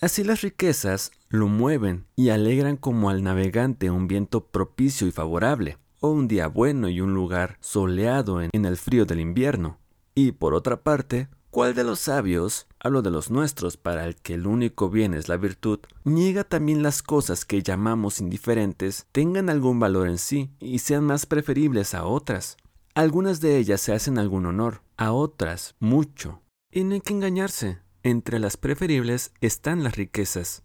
[0.00, 5.78] Así las riquezas lo mueven y alegran como al navegante un viento propicio y favorable,
[6.00, 9.78] o un día bueno y un lugar soleado en, el frío del invierno.
[10.16, 14.34] Y por otra parte, ¿Cuál de los sabios, hablo de los nuestros, para el que
[14.34, 19.80] el único bien es la virtud, niega también las cosas que llamamos indiferentes tengan algún
[19.80, 22.58] valor en sí y sean más preferibles a otras?
[22.94, 26.42] Algunas de ellas se hacen algún honor, a otras mucho.
[26.70, 30.62] Y no hay que engañarse, entre las preferibles están las riquezas.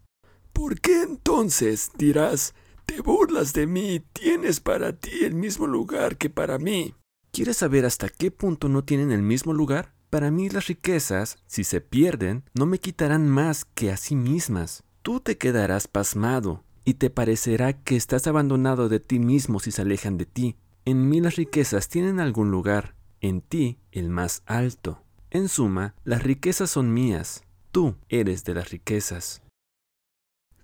[0.51, 2.53] ¿Por qué entonces dirás,
[2.86, 6.95] te burlas de mí tienes para ti el mismo lugar que para mí?
[7.32, 9.93] ¿Quieres saber hasta qué punto no tienen el mismo lugar?
[10.10, 14.84] Para mí las riquezas, si se pierden, no me quitarán más que a sí mismas.
[15.03, 19.84] Tú te quedarás pasmado, y te parecerá que estás abandonado de ti mismo si se
[19.84, 20.55] alejan de ti.
[20.86, 25.03] En mí las riquezas tienen algún lugar, en ti el más alto.
[25.30, 29.43] En suma, las riquezas son mías, tú eres de las riquezas.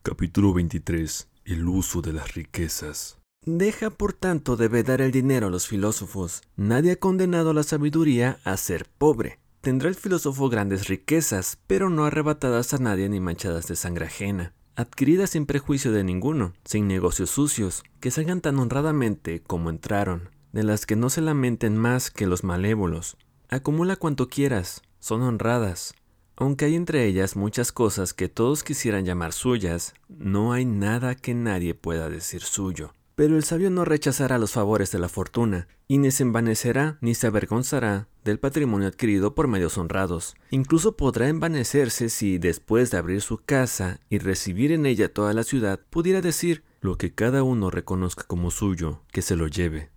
[0.02, 1.30] Capítulo 23.
[1.46, 3.20] El uso de las riquezas.
[3.48, 6.42] Deja por tanto de vedar el dinero a los filósofos.
[6.56, 9.38] Nadie ha condenado a la sabiduría a ser pobre.
[9.62, 14.54] Tendrá el filósofo grandes riquezas, pero no arrebatadas a nadie ni manchadas de sangre ajena,
[14.76, 20.64] adquiridas sin prejuicio de ninguno, sin negocios sucios, que salgan tan honradamente como entraron, de
[20.64, 23.16] las que no se lamenten más que los malévolos.
[23.50, 25.94] Acumula cuanto quieras, son honradas.
[26.36, 31.36] Aunque hay entre ellas muchas cosas que todos quisieran llamar suyas, no hay nada que
[31.36, 32.92] nadie pueda decir suyo.
[33.16, 37.16] Pero el sabio no rechazará los favores de la fortuna, y ni se envanecerá ni
[37.16, 40.36] se avergonzará del patrimonio adquirido por medios honrados.
[40.50, 45.44] Incluso podrá envanecerse si, después de abrir su casa y recibir en ella toda la
[45.44, 49.92] ciudad, pudiera decir lo que cada uno reconozca como suyo, que se lo lleve.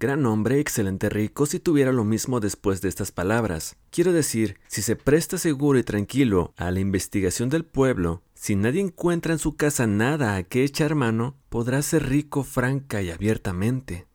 [0.00, 3.76] Gran hombre, excelente rico, si tuviera lo mismo después de estas palabras.
[3.90, 8.82] Quiero decir, si se presta seguro y tranquilo a la investigación del pueblo, si nadie
[8.82, 14.06] encuentra en su casa nada a que echar mano, podrá ser rico franca y abiertamente.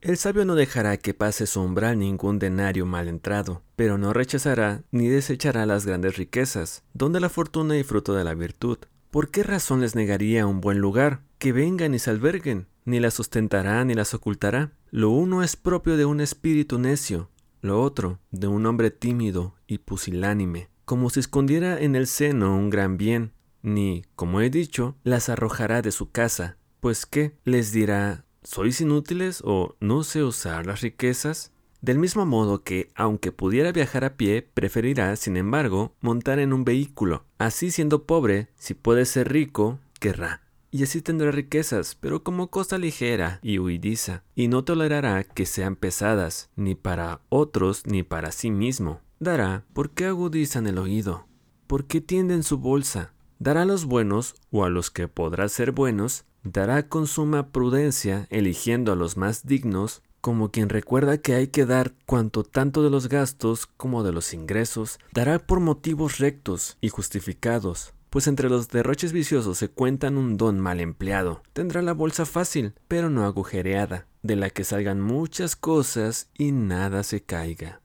[0.00, 4.82] El sabio no dejará que pase su umbral ningún denario mal entrado, pero no rechazará
[4.90, 8.78] ni desechará las grandes riquezas, donde la fortuna y fruto de la virtud.
[9.12, 11.22] ¿Por qué razón les negaría un buen lugar?
[11.38, 14.72] Que vengan y se alberguen, ni las sustentará ni las ocultará.
[14.90, 17.30] Lo uno es propio de un espíritu necio,
[17.60, 22.68] lo otro de un hombre tímido y pusilánime, como si escondiera en el seno un
[22.68, 23.35] gran bien,
[23.66, 29.42] ni, como he dicho, las arrojará de su casa, pues qué les dirá ¿Sois inútiles
[29.44, 31.52] o no sé usar las riquezas?
[31.80, 36.64] Del mismo modo que, aunque pudiera viajar a pie, preferirá, sin embargo, montar en un
[36.64, 37.24] vehículo.
[37.38, 40.42] Así siendo pobre, si puede ser rico, querrá.
[40.70, 45.74] Y así tendrá riquezas, pero como cosa ligera y huidiza, y no tolerará que sean
[45.74, 49.00] pesadas, ni para otros ni para sí mismo.
[49.18, 51.26] Dará, porque agudizan el oído?
[51.66, 53.12] porque tienden su bolsa?
[53.38, 58.26] Dará a los buenos, o a los que podrá ser buenos, dará con suma prudencia,
[58.30, 62.90] eligiendo a los más dignos, como quien recuerda que hay que dar cuanto tanto de
[62.90, 68.68] los gastos como de los ingresos, dará por motivos rectos y justificados, pues entre los
[68.68, 71.42] derroches viciosos se cuentan un don mal empleado.
[71.52, 77.02] Tendrá la bolsa fácil, pero no agujereada, de la que salgan muchas cosas y nada
[77.02, 77.82] se caiga.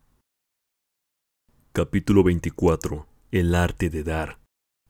[1.73, 3.05] Capítulo 24.
[3.31, 4.40] El arte de dar.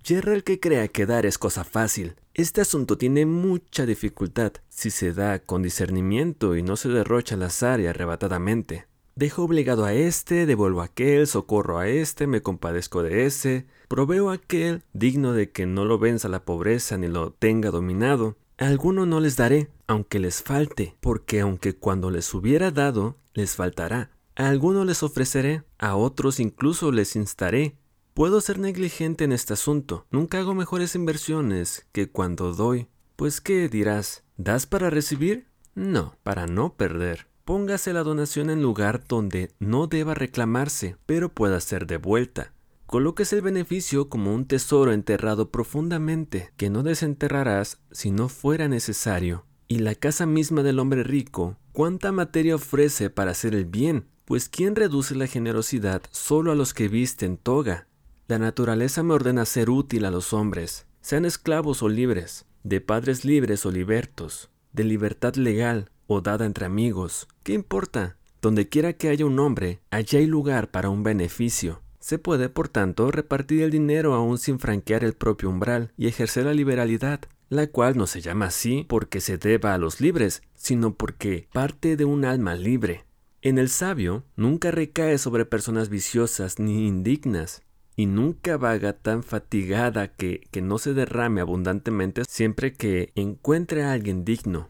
[0.04, 2.16] Yerra el que crea que dar es cosa fácil.
[2.34, 7.44] Este asunto tiene mucha dificultad si se da con discernimiento y no se derrocha al
[7.44, 8.88] azar y arrebatadamente.
[9.16, 14.32] Dejo obligado a este, devuelvo a aquel, socorro a este, me compadezco de ese, proveo
[14.32, 18.38] a aquel, digno de que no lo venza la pobreza ni lo tenga dominado.
[18.58, 23.56] A alguno no les daré, aunque les falte, porque aunque cuando les hubiera dado, les
[23.56, 24.10] faltará.
[24.36, 27.76] A alguno les ofreceré, a otros incluso les instaré,
[28.14, 30.06] Puedo ser negligente en este asunto.
[30.12, 32.88] Nunca hago mejores inversiones que cuando doy.
[33.16, 35.48] Pues qué dirás, ¿das para recibir?
[35.76, 37.28] No, para no perder.
[37.46, 42.54] Póngase la donación en lugar donde no deba reclamarse, pero pueda ser devuelta.
[42.86, 49.46] Coloques el beneficio como un tesoro enterrado profundamente, que no desenterrarás si no fuera necesario.
[49.70, 54.10] Y la casa misma del hombre rico, ¿cuánta materia ofrece para hacer el bien?
[54.26, 57.88] Pues ¿quién reduce la generosidad solo a los que visten toga?
[58.32, 63.26] La naturaleza me ordena ser útil a los hombres, sean esclavos o libres, de padres
[63.26, 67.28] libres o libertos, de libertad legal o dada entre amigos.
[67.44, 68.16] ¿Qué importa?
[68.42, 71.82] Donde quiera que haya un hombre, allí hay lugar para un beneficio.
[72.00, 76.46] Se puede, por tanto, repartir el dinero aún sin franquear el propio umbral y ejercer
[76.46, 77.20] la liberalidad,
[77.50, 81.98] la cual no se llama así porque se deba a los libres, sino porque parte
[81.98, 83.04] de un alma libre.
[83.42, 87.64] En el sabio nunca recae sobre personas viciosas ni indignas,
[88.02, 93.92] y nunca vaga tan fatigada que, que no se derrame abundantemente siempre que encuentre a
[93.92, 94.70] alguien digno.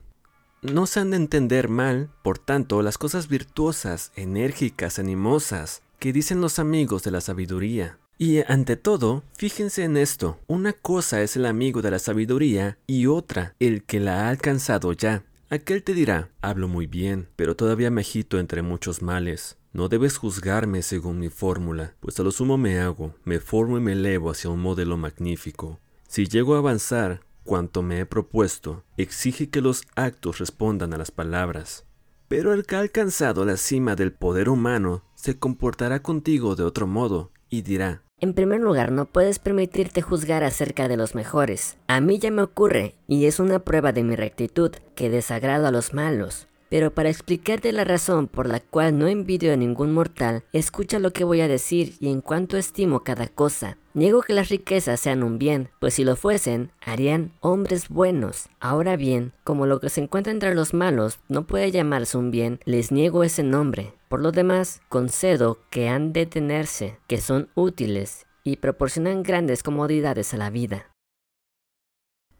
[0.61, 6.41] No se han de entender mal, por tanto, las cosas virtuosas, enérgicas, animosas, que dicen
[6.41, 7.99] los amigos de la sabiduría.
[8.17, 13.07] Y ante todo, fíjense en esto, una cosa es el amigo de la sabiduría y
[13.07, 15.23] otra el que la ha alcanzado ya.
[15.49, 19.57] Aquel te dirá, hablo muy bien, pero todavía me agito entre muchos males.
[19.73, 23.81] No debes juzgarme según mi fórmula, pues a lo sumo me hago, me formo y
[23.81, 25.79] me elevo hacia un modelo magnífico.
[26.07, 31.11] Si llego a avanzar, cuanto me he propuesto, exige que los actos respondan a las
[31.11, 31.85] palabras.
[32.27, 36.85] Pero el que ha alcanzado la cima del poder humano se comportará contigo de otro
[36.85, 41.77] modo y dirá, en primer lugar, no puedes permitirte juzgar acerca de los mejores.
[41.87, 45.71] A mí ya me ocurre, y es una prueba de mi rectitud, que desagrado a
[45.71, 46.47] los malos.
[46.71, 51.11] Pero para explicarte la razón por la cual no envidio a ningún mortal, escucha lo
[51.11, 53.77] que voy a decir y en cuanto estimo cada cosa.
[53.93, 58.47] Niego que las riquezas sean un bien, pues si lo fuesen, harían hombres buenos.
[58.61, 62.61] Ahora bien, como lo que se encuentra entre los malos no puede llamarse un bien,
[62.63, 63.93] les niego ese nombre.
[64.07, 70.33] Por lo demás, concedo que han de tenerse, que son útiles y proporcionan grandes comodidades
[70.33, 70.89] a la vida.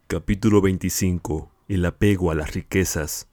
[0.08, 1.52] Capítulo 25.
[1.68, 3.28] El apego a las riquezas.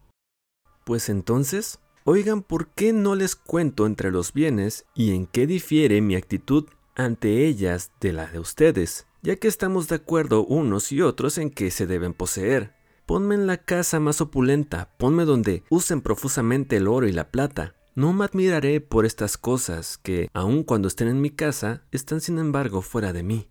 [0.89, 6.01] Pues entonces, oigan por qué no les cuento entre los bienes y en qué difiere
[6.01, 6.65] mi actitud
[6.95, 11.51] ante ellas de la de ustedes, ya que estamos de acuerdo unos y otros en
[11.51, 12.73] que se deben poseer.
[13.05, 17.75] Ponme en la casa más opulenta, ponme donde usen profusamente el oro y la plata.
[17.95, 22.39] No me admiraré por estas cosas que, aun cuando estén en mi casa, están sin
[22.39, 23.51] embargo fuera de mí.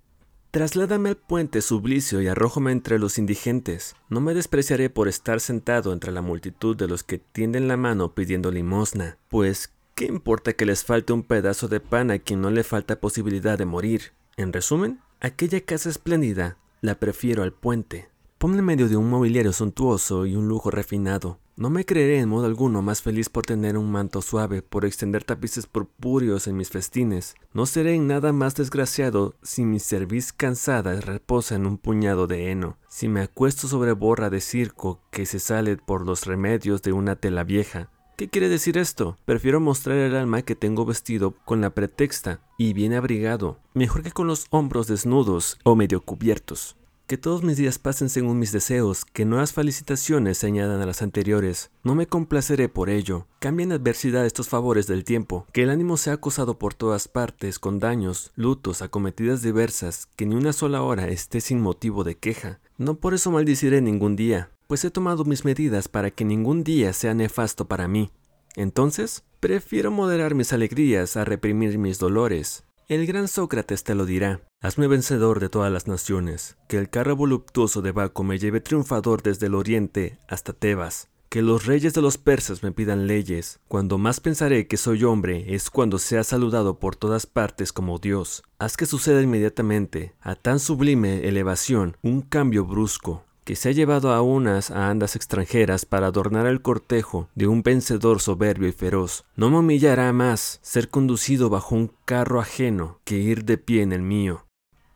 [0.58, 3.96] Trasládame al puente sublicio y arrójame entre los indigentes.
[4.10, 8.16] No me despreciaré por estar sentado entre la multitud de los que tienden la mano
[8.16, 12.50] pidiendo limosna, pues ¿qué importa que les falte un pedazo de pan a quien no
[12.50, 14.14] le falta posibilidad de morir?
[14.36, 18.10] En resumen, aquella casa espléndida la prefiero al puente.
[18.40, 21.38] Ponme en medio de un mobiliario suntuoso y un lujo refinado.
[21.60, 25.24] No me creeré en modo alguno más feliz por tener un manto suave, por extender
[25.24, 27.34] tapices purpúreos en mis festines.
[27.52, 32.52] No seré en nada más desgraciado si mi cerviz cansada reposa en un puñado de
[32.52, 36.94] heno, si me acuesto sobre borra de circo que se sale por los remedios de
[36.94, 37.90] una tela vieja.
[38.18, 39.18] ¿Qué quiere decir esto?
[39.26, 44.12] Prefiero mostrar el alma que tengo vestido con la pretexta y bien abrigado, mejor que
[44.12, 46.78] con los hombros desnudos o medio cubiertos.
[47.08, 51.02] Que todos mis días pasen según mis deseos, que nuevas felicitaciones se añadan a las
[51.02, 51.72] anteriores.
[51.82, 53.28] No me complaceré por ello.
[53.40, 55.48] Cambien adversidad estos favores del tiempo.
[55.54, 60.36] Que el ánimo sea acosado por todas partes, con daños, lutos, acometidas diversas, que ni
[60.36, 62.60] una sola hora esté sin motivo de queja.
[62.78, 66.92] No por eso maldiciré ningún día, pues he tomado mis medidas para que ningún día
[66.92, 68.12] sea nefasto para mí.
[68.58, 72.66] Entonces, prefiero moderar mis alegrías a reprimir mis dolores.
[72.90, 74.40] El gran Sócrates te lo dirá.
[74.62, 79.22] Hazme vencedor de todas las naciones, que el carro voluptuoso de Baco me lleve triunfador
[79.22, 83.60] desde el oriente hasta Tebas, que los reyes de los persas me pidan leyes.
[83.68, 88.44] Cuando más pensaré que soy hombre es cuando sea saludado por todas partes como Dios.
[88.58, 94.12] Haz que suceda inmediatamente, a tan sublime elevación, un cambio brusco, que se ha llevado
[94.12, 99.24] a unas a andas extranjeras para adornar el cortejo de un vencedor soberbio y feroz.
[99.38, 103.94] No me humillará más ser conducido bajo un carro ajeno que ir de pie en
[103.94, 104.46] el mío.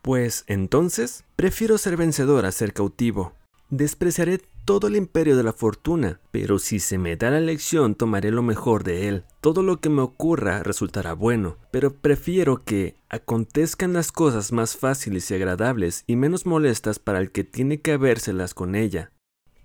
[0.02, 3.32] Pues entonces prefiero ser vencedor a ser cautivo.
[3.72, 8.30] Despreciaré todo el imperio de la fortuna, pero si se me da la elección tomaré
[8.30, 9.24] lo mejor de él.
[9.40, 15.30] Todo lo que me ocurra resultará bueno, pero prefiero que acontezcan las cosas más fáciles
[15.30, 19.10] y agradables y menos molestas para el que tiene que habérselas con ella.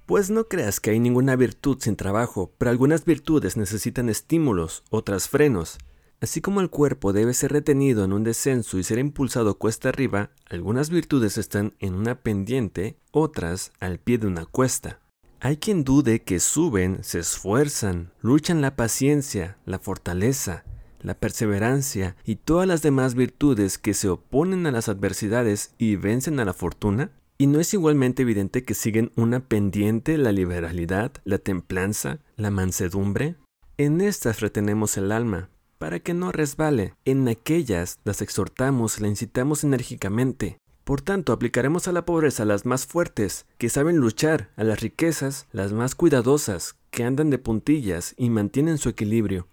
[0.05, 5.27] Pues no creas que hay ninguna virtud sin trabajo, pero algunas virtudes necesitan estímulos, otras
[5.27, 5.79] frenos.
[6.19, 10.31] Así como el cuerpo debe ser retenido en un descenso y ser impulsado cuesta arriba,
[10.49, 14.99] algunas virtudes están en una pendiente, otras al pie de una cuesta.
[15.39, 20.63] Hay quien dude que suben, se esfuerzan, luchan la paciencia, la fortaleza,
[21.01, 26.39] la perseverancia y todas las demás virtudes que se oponen a las adversidades y vencen
[26.39, 27.11] a la fortuna.
[27.37, 33.35] ¿Y no es igualmente evidente que siguen una pendiente la liberalidad, la templanza, la mansedumbre?
[33.77, 36.95] En estas retenemos el alma, para que no resbale.
[37.05, 40.57] En aquellas las exhortamos, la incitamos enérgicamente.
[40.83, 45.47] Por tanto, aplicaremos a la pobreza las más fuertes, que saben luchar, a las riquezas
[45.51, 49.47] las más cuidadosas, que andan de puntillas y mantienen su equilibrio.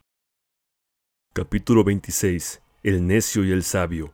[1.32, 2.62] Capítulo 26.
[2.84, 4.12] El necio y el sabio.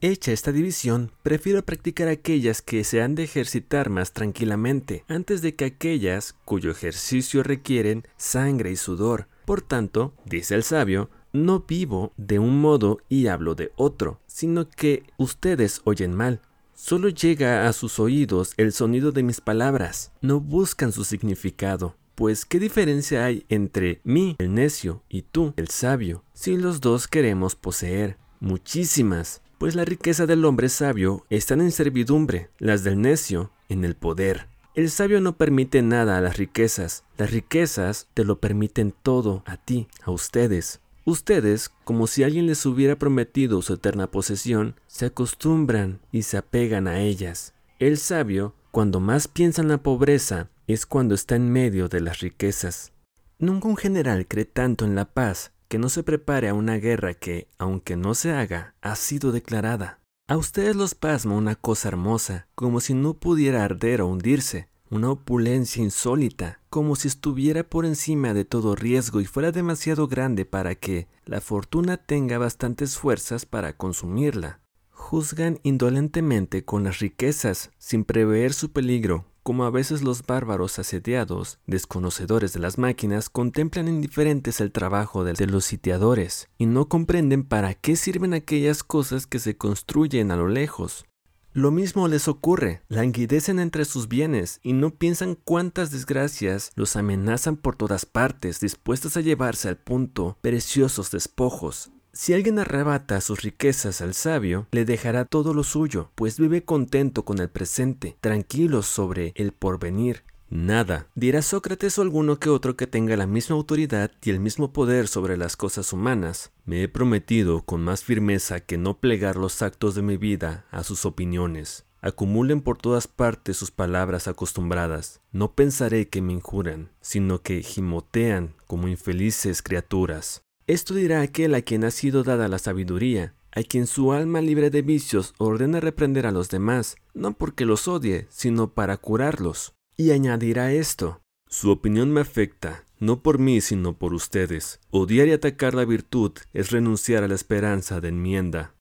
[0.00, 5.56] Hecha esta división, prefiero practicar aquellas que se han de ejercitar más tranquilamente, antes de
[5.56, 9.26] que aquellas cuyo ejercicio requieren sangre y sudor.
[9.44, 14.68] Por tanto, dice el sabio, no vivo de un modo y hablo de otro, sino
[14.68, 16.40] que ustedes oyen mal.
[16.74, 21.96] Solo llega a sus oídos el sonido de mis palabras, no buscan su significado.
[22.14, 27.06] Pues, ¿qué diferencia hay entre mí, el necio, y tú, el sabio, si los dos
[27.08, 28.16] queremos poseer?
[28.40, 33.96] Muchísimas, pues la riqueza del hombre sabio está en servidumbre, las del necio en el
[33.96, 34.46] poder.
[34.74, 39.56] El sabio no permite nada a las riquezas, las riquezas te lo permiten todo a
[39.56, 40.80] ti, a ustedes.
[41.08, 46.86] Ustedes, como si alguien les hubiera prometido su eterna posesión, se acostumbran y se apegan
[46.86, 47.54] a ellas.
[47.78, 52.20] El sabio, cuando más piensa en la pobreza, es cuando está en medio de las
[52.20, 52.92] riquezas.
[53.38, 57.14] Nunca un general cree tanto en la paz que no se prepare a una guerra
[57.14, 60.00] que, aunque no se haga, ha sido declarada.
[60.26, 65.10] A ustedes los pasma una cosa hermosa, como si no pudiera arder o hundirse, una
[65.10, 70.74] opulencia insólita, como si estuviera por encima de todo riesgo y fuera demasiado grande para
[70.74, 74.60] que la fortuna tenga bastantes fuerzas para consumirla.
[74.90, 81.58] Juzgan indolentemente con las riquezas, sin prever su peligro, como a veces los bárbaros asediados,
[81.66, 87.72] desconocedores de las máquinas, contemplan indiferentes el trabajo de los sitiadores, y no comprenden para
[87.72, 91.06] qué sirven aquellas cosas que se construyen a lo lejos,
[91.52, 97.56] lo mismo les ocurre, languidecen entre sus bienes y no piensan cuántas desgracias los amenazan
[97.56, 101.90] por todas partes, dispuestas a llevarse al punto preciosos despojos.
[102.12, 107.24] Si alguien arrebata sus riquezas al sabio, le dejará todo lo suyo, pues vive contento
[107.24, 110.24] con el presente, tranquilo sobre el porvenir.
[110.50, 114.72] Nada, dirá Sócrates o alguno que otro que tenga la misma autoridad y el mismo
[114.72, 116.52] poder sobre las cosas humanas.
[116.64, 120.84] Me he prometido con más firmeza que no plegar los actos de mi vida a
[120.84, 121.84] sus opiniones.
[122.00, 125.20] Acumulen por todas partes sus palabras acostumbradas.
[125.32, 130.42] No pensaré que me injuran, sino que gimotean como infelices criaturas.
[130.66, 134.70] Esto dirá aquel a quien ha sido dada la sabiduría, a quien su alma libre
[134.70, 139.74] de vicios ordena reprender a los demás, no porque los odie, sino para curarlos.
[140.00, 144.78] Y añadirá esto, su opinión me afecta, no por mí, sino por ustedes.
[144.90, 148.76] Odiar y atacar la virtud es renunciar a la esperanza de enmienda.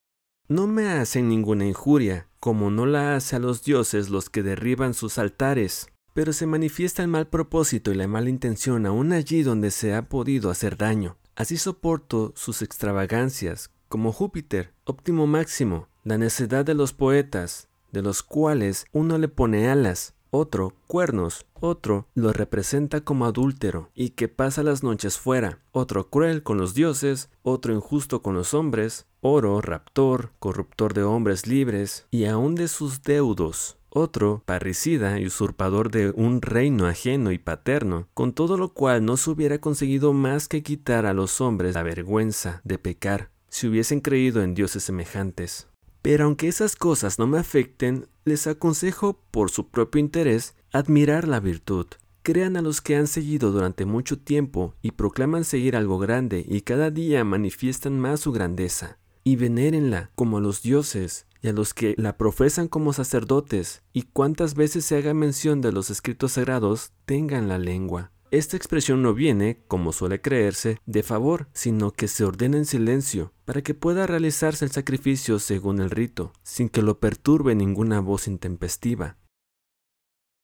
[0.47, 4.93] No me hacen ninguna injuria, como no la hace a los dioses los que derriban
[4.93, 9.71] sus altares, pero se manifiesta el mal propósito y la mala intención aún allí donde
[9.71, 11.17] se ha podido hacer daño.
[11.35, 18.21] Así soporto sus extravagancias, como Júpiter, óptimo máximo, la necedad de los poetas, de los
[18.21, 24.63] cuales uno le pone alas, otro cuernos, otro lo representa como adúltero y que pasa
[24.63, 30.31] las noches fuera, otro cruel con los dioses, otro injusto con los hombres, oro, raptor,
[30.39, 36.41] corruptor de hombres libres y aun de sus deudos, otro parricida y usurpador de un
[36.41, 41.05] reino ajeno y paterno, con todo lo cual no se hubiera conseguido más que quitar
[41.05, 45.67] a los hombres la vergüenza de pecar, si hubiesen creído en dioses semejantes.
[46.01, 51.39] Pero aunque esas cosas no me afecten, les aconsejo, por su propio interés, admirar la
[51.39, 51.87] virtud.
[52.21, 56.61] Crean a los que han seguido durante mucho tiempo y proclaman seguir algo grande y
[56.61, 58.99] cada día manifiestan más su grandeza.
[59.23, 64.03] Y venérenla como a los dioses y a los que la profesan como sacerdotes, y
[64.03, 68.11] cuantas veces se haga mención de los escritos sagrados, tengan la lengua.
[68.29, 73.31] Esta expresión no viene, como suele creerse, de favor, sino que se ordena en silencio,
[73.45, 78.27] para que pueda realizarse el sacrificio según el rito, sin que lo perturbe ninguna voz
[78.27, 79.17] intempestiva.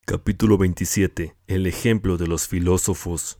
[0.05, 1.35] Capítulo 27.
[1.47, 3.39] El ejemplo de los filósofos.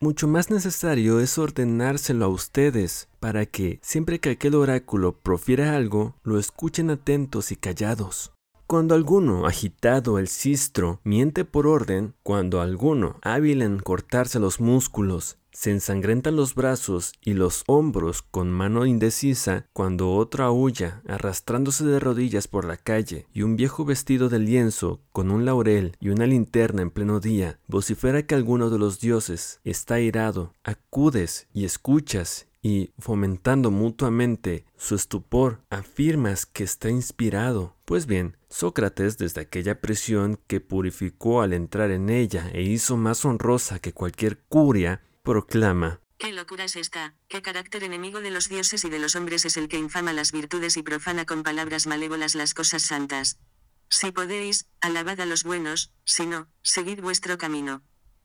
[0.00, 6.16] Mucho más necesario es ordenárselo a ustedes, para que, siempre que aquel oráculo profiera algo,
[6.22, 8.32] lo escuchen atentos y callados.
[8.72, 15.36] Cuando alguno, agitado el cistro, miente por orden, cuando alguno, hábil en cortarse los músculos,
[15.50, 22.00] se ensangrentan los brazos y los hombros con mano indecisa, cuando otro aúlla, arrastrándose de
[22.00, 26.24] rodillas por la calle, y un viejo vestido de lienzo, con un laurel y una
[26.24, 32.46] linterna en pleno día, vocifera que alguno de los dioses está irado, acudes y escuchas
[32.62, 37.76] y, fomentando mutuamente su estupor, afirmas que está inspirado.
[37.84, 43.24] Pues bien, Sócrates, desde aquella prisión que purificó al entrar en ella e hizo más
[43.24, 47.16] honrosa que cualquier curia, proclama ¿Qué locura es esta?
[47.26, 50.30] ¿Qué carácter enemigo de los dioses y de los hombres es el que infama las
[50.30, 53.40] virtudes y profana con palabras malévolas las cosas santas?
[53.88, 57.82] Si podéis, alabad a los buenos, si no, seguid vuestro camino.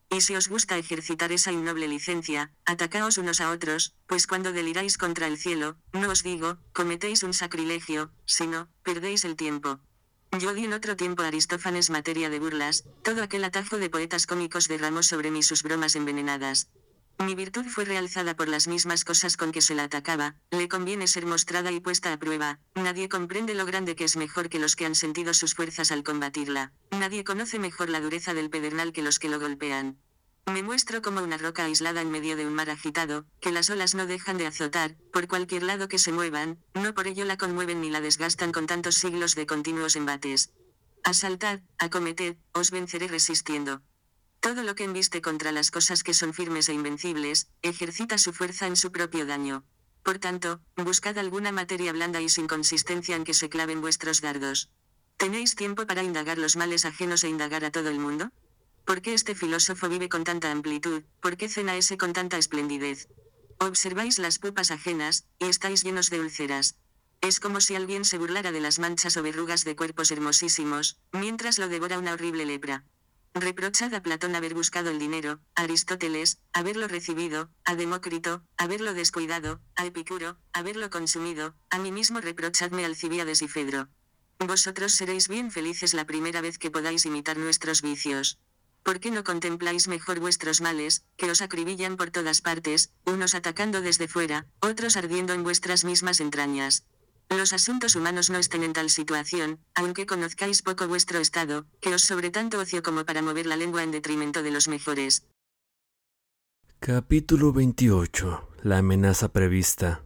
[0.09, 4.97] Y si os gusta ejercitar esa innoble licencia, atacaos unos a otros, pues cuando deliráis
[4.97, 9.79] contra el cielo, no os digo, cometéis un sacrilegio, sino, perdéis el tiempo.
[10.31, 14.27] Yo di en otro tiempo a Aristófanes materia de burlas, todo aquel atajo de poetas
[14.27, 16.69] cómicos derramó sobre mí sus bromas envenenadas.
[17.19, 21.07] Mi virtud fue realzada por las mismas cosas con que se la atacaba, le conviene
[21.07, 24.75] ser mostrada y puesta a prueba, nadie comprende lo grande que es mejor que los
[24.75, 29.01] que han sentido sus fuerzas al combatirla, nadie conoce mejor la dureza del pedernal que
[29.01, 29.97] los que lo golpean.
[30.45, 33.95] Me muestro como una roca aislada en medio de un mar agitado, que las olas
[33.95, 37.81] no dejan de azotar, por cualquier lado que se muevan, no por ello la conmueven
[37.81, 40.53] ni la desgastan con tantos siglos de continuos embates.
[41.03, 43.81] Asaltad, acometed, os venceré resistiendo.
[44.39, 48.67] Todo lo que embiste contra las cosas que son firmes e invencibles, ejercita su fuerza
[48.67, 49.63] en su propio daño.
[50.03, 54.69] Por tanto, buscad alguna materia blanda y sin consistencia en que se claven vuestros dardos.
[55.17, 58.31] ¿Tenéis tiempo para indagar los males ajenos e indagar a todo el mundo?
[58.85, 61.03] ¿Por qué este filósofo vive con tanta amplitud?
[61.19, 63.09] ¿Por qué cena ese con tanta esplendidez?
[63.59, 66.75] Observáis las pupas ajenas, y estáis llenos de úlceras.
[67.19, 71.57] Es como si alguien se burlara de las manchas o verrugas de cuerpos hermosísimos, mientras
[71.57, 72.85] lo devora una horrible lepra.
[73.39, 79.61] Reprochad a Platón haber buscado el dinero, a Aristóteles, haberlo recibido, a Demócrito, haberlo descuidado,
[79.75, 83.89] a Epicuro, haberlo consumido, a mí mismo reprochadme Alcibiades y Fedro.
[84.39, 88.39] Vosotros seréis bien felices la primera vez que podáis imitar nuestros vicios.
[88.81, 93.81] ¿Por qué no contempláis mejor vuestros males, que os acribillan por todas partes, unos atacando
[93.81, 96.85] desde fuera, otros ardiendo en vuestras mismas entrañas?
[97.29, 102.01] Los asuntos humanos no estén en tal situación, aunque conozcáis poco vuestro estado, que os
[102.01, 105.27] sobre tanto ocio como para mover la lengua en detrimento de los mejores.
[106.79, 108.49] Capítulo 28.
[108.63, 110.03] La amenaza prevista.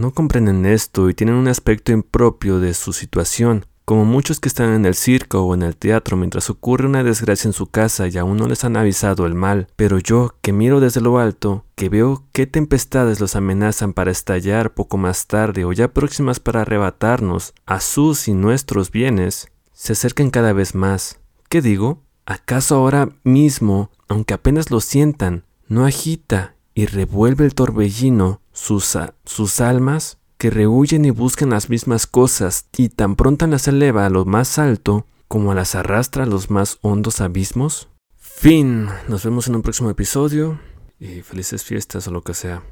[0.00, 4.72] No comprenden esto y tienen un aspecto impropio de su situación, como muchos que están
[4.72, 8.16] en el circo o en el teatro mientras ocurre una desgracia en su casa y
[8.18, 11.88] aún no les han avisado el mal, pero yo, que miro desde lo alto, que
[11.88, 17.54] veo qué tempestades los amenazan para estallar poco más tarde o ya próximas para arrebatarnos
[17.66, 21.18] a sus y nuestros bienes, se acercan cada vez más.
[21.48, 22.02] ¿Qué digo?
[22.24, 29.60] ¿Acaso ahora mismo, aunque apenas lo sientan, no agita y revuelve el torbellino sus, sus
[29.60, 30.18] almas?
[30.42, 34.58] Que rehuyen y buscan las mismas cosas y tan pronto las eleva a lo más
[34.58, 37.90] alto como las arrastra a los más hondos abismos?
[38.18, 38.88] Fin.
[39.06, 40.58] Nos vemos en un próximo episodio
[40.98, 42.64] y felices fiestas o lo que sea.